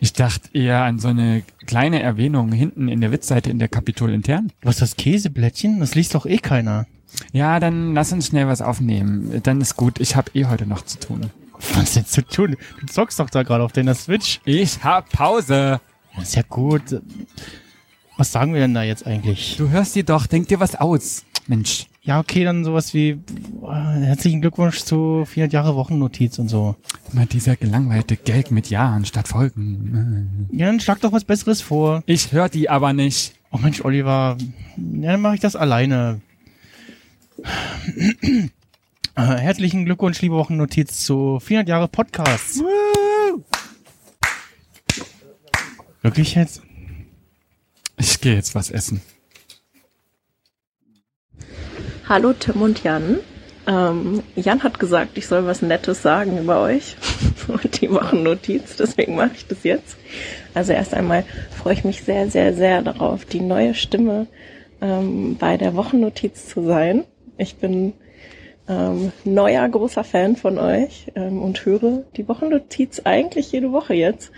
[0.00, 4.12] Ich dachte eher an so eine kleine Erwähnung hinten in der Witzseite in der Kapitol
[4.12, 4.52] intern.
[4.62, 5.80] Was das Käseblättchen?
[5.80, 6.86] Das liest doch eh keiner.
[7.32, 9.40] Ja, dann lass uns schnell was aufnehmen.
[9.42, 9.98] Dann ist gut.
[10.00, 11.30] Ich habe eh heute noch zu tun.
[11.74, 12.56] Was denn zu tun?
[12.80, 14.40] Du zockst doch da gerade auf deiner Switch.
[14.44, 15.80] Ich hab Pause.
[16.20, 17.00] Ist ja gut.
[18.16, 19.56] Was sagen wir denn da jetzt eigentlich?
[19.56, 21.24] Du hörst dir doch, denk dir was aus.
[21.46, 21.86] Mensch.
[22.02, 26.76] Ja, okay, dann sowas wie äh, herzlichen Glückwunsch zu 400 Jahre Wochennotiz und so.
[27.12, 30.48] Immer dieser gelangweilte Gag mit Jahren statt Folgen.
[30.52, 32.02] Ja, dann schlag doch was Besseres vor.
[32.06, 33.34] Ich hör die aber nicht.
[33.50, 34.36] Oh Mensch, Oliver.
[34.76, 36.20] Ja, dann mache ich das alleine.
[39.18, 42.62] Äh, Herzlichen Glückwunsch, liebe Wochennotiz, zu 400 Jahre Podcasts.
[46.02, 46.62] Wirklich jetzt?
[47.96, 49.02] Ich gehe jetzt was essen.
[52.08, 53.18] Hallo Tim und Jan.
[53.66, 56.96] Ähm, Jan hat gesagt, ich soll was Nettes sagen über euch
[57.48, 59.96] und die machen Notiz, deswegen mache ich das jetzt.
[60.54, 61.24] Also erst einmal
[61.60, 64.28] freue ich mich sehr, sehr, sehr darauf, die neue Stimme
[64.80, 67.02] ähm, bei der Wochennotiz zu sein.
[67.36, 67.94] Ich bin
[68.68, 74.30] ähm, neuer großer Fan von euch ähm, und höre die Wochennotiz eigentlich jede Woche jetzt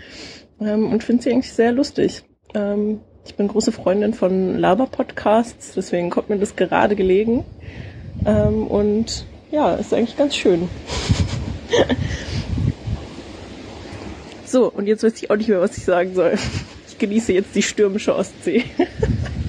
[0.59, 2.23] ähm, und finde sie eigentlich sehr lustig.
[2.53, 7.43] Ähm, ich bin große Freundin von Laber-Podcasts, deswegen kommt mir das gerade gelegen.
[8.25, 10.69] Ähm, und ja, ist eigentlich ganz schön.
[14.45, 16.33] so, und jetzt weiß ich auch nicht mehr, was ich sagen soll.
[16.87, 18.63] Ich genieße jetzt die stürmische Ostsee.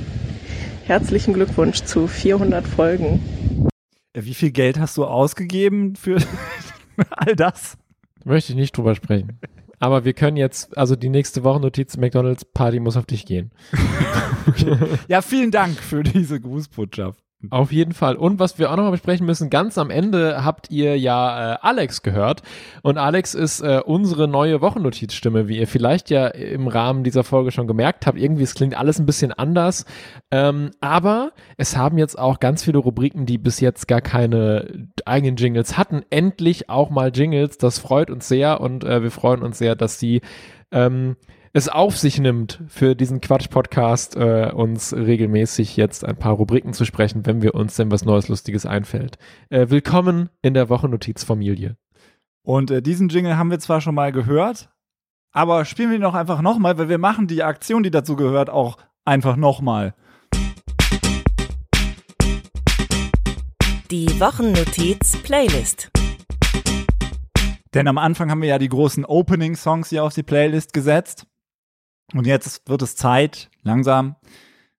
[0.86, 3.71] Herzlichen Glückwunsch zu 400 Folgen.
[4.14, 6.18] Wie viel Geld hast du ausgegeben für
[7.10, 7.78] all das?
[8.24, 9.38] Möchte ich nicht drüber sprechen.
[9.78, 13.50] Aber wir können jetzt, also die nächste Wochennotiz McDonalds Party muss auf dich gehen.
[14.46, 14.76] okay.
[15.08, 17.21] Ja, vielen Dank für diese Grußbotschaft.
[17.50, 18.14] Auf jeden Fall.
[18.16, 22.02] Und was wir auch nochmal besprechen müssen, ganz am Ende habt ihr ja äh, Alex
[22.02, 22.42] gehört.
[22.82, 27.50] Und Alex ist äh, unsere neue Wochennotizstimme, wie ihr vielleicht ja im Rahmen dieser Folge
[27.50, 28.16] schon gemerkt habt.
[28.16, 29.86] Irgendwie, es klingt alles ein bisschen anders.
[30.30, 35.36] Ähm, aber es haben jetzt auch ganz viele Rubriken, die bis jetzt gar keine eigenen
[35.36, 37.58] Jingles hatten, endlich auch mal Jingles.
[37.58, 40.20] Das freut uns sehr und äh, wir freuen uns sehr, dass sie
[40.70, 41.16] ähm,
[41.54, 46.86] es auf sich nimmt, für diesen Quatsch-Podcast äh, uns regelmäßig jetzt ein paar Rubriken zu
[46.86, 49.18] sprechen, wenn wir uns denn was Neues, Lustiges einfällt.
[49.50, 51.76] Äh, willkommen in der Wochennotizfamilie.
[52.42, 54.70] Und äh, diesen Jingle haben wir zwar schon mal gehört,
[55.30, 58.48] aber spielen wir ihn doch einfach nochmal, weil wir machen die Aktion, die dazu gehört,
[58.48, 59.94] auch einfach nochmal.
[63.90, 65.90] Die Wochennotiz-Playlist.
[67.74, 71.26] Denn am Anfang haben wir ja die großen Opening-Songs hier auf die Playlist gesetzt.
[72.14, 74.16] Und jetzt wird es Zeit, langsam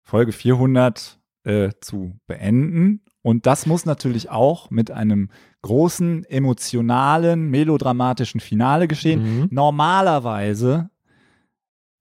[0.04, 3.02] Folge 400 äh, zu beenden.
[3.22, 5.30] Und das muss natürlich auch mit einem
[5.62, 9.40] großen, emotionalen, melodramatischen Finale geschehen.
[9.42, 9.48] Mhm.
[9.52, 10.90] Normalerweise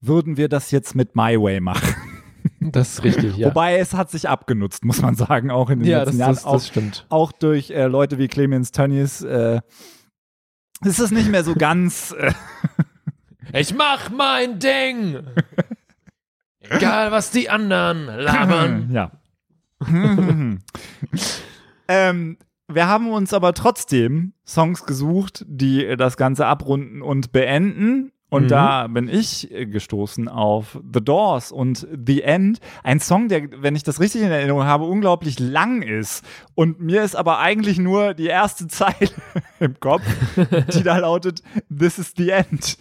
[0.01, 1.95] würden wir das jetzt mit My Way machen.
[2.65, 3.49] Das ist richtig, ja.
[3.49, 6.35] Wobei es hat sich abgenutzt, muss man sagen, auch in den Ja, letzten das- Jahren.
[6.35, 7.07] das- auch, das stimmt.
[7.09, 9.21] Auch durch äh, Leute wie Clemens Tönnies.
[9.23, 9.61] Äh,
[10.85, 12.13] ist es nicht mehr so ganz.
[12.17, 12.33] Äh,
[13.53, 15.19] Ich mach mein Ding!
[16.61, 18.91] Egal, was die anderen labern.
[18.93, 19.11] ja.
[21.89, 22.39] ähm,
[22.69, 28.13] wir haben uns aber trotzdem Songs gesucht, die das Ganze abrunden und beenden.
[28.31, 28.49] Und Mhm.
[28.49, 32.61] da bin ich gestoßen auf The Doors und The End.
[32.83, 36.25] Ein Song, der, wenn ich das richtig in Erinnerung habe, unglaublich lang ist.
[36.55, 39.11] Und mir ist aber eigentlich nur die erste Zeile
[39.61, 40.05] im Kopf,
[40.73, 42.79] die da lautet, This is the End.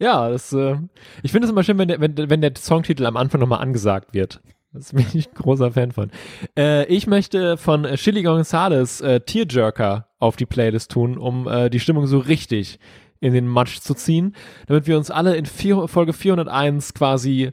[0.00, 0.76] Ja, das, äh,
[1.22, 4.14] ich finde es immer schön, wenn der, wenn, wenn der Songtitel am Anfang nochmal angesagt
[4.14, 4.40] wird.
[4.72, 6.10] Das bin ich ein großer Fan von.
[6.56, 11.80] Äh, ich möchte von Chili Gonzales äh, Tearjerker auf die Playlist tun, um äh, die
[11.80, 12.78] Stimmung so richtig
[13.20, 14.34] in den Matsch zu ziehen,
[14.66, 17.50] damit wir uns alle in vier, Folge 401 quasi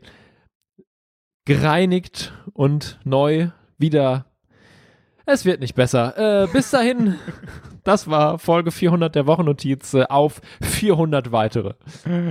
[1.46, 4.26] gereinigt und neu wieder.
[5.26, 6.44] Es wird nicht besser.
[6.44, 7.16] Äh, bis dahin,
[7.88, 11.74] das war Folge 400 der Wochennotiz äh, auf 400 weitere.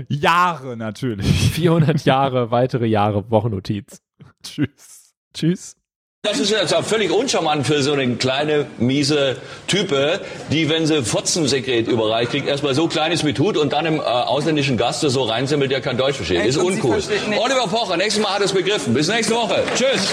[0.08, 1.50] Jahre natürlich.
[1.52, 4.02] 400 Jahre, weitere Jahre Wochennotiz.
[4.42, 5.14] Tschüss.
[5.32, 5.76] Tschüss.
[6.22, 9.36] Das ist jetzt auch völlig uncharmant für so eine kleine, miese
[9.68, 13.86] Type, die, wenn sie Fotzensekret überreicht kriegt, erstmal so klein ist mit Hut und dann
[13.86, 16.44] im äh, ausländischen Gast so reinsimmelt, der kein Deutsch versteht.
[16.44, 16.98] Ist uncool.
[17.38, 18.92] Oliver Pocher, nächstes Mal hat er es begriffen.
[18.92, 19.62] Bis nächste Woche.
[19.76, 20.12] Tschüss.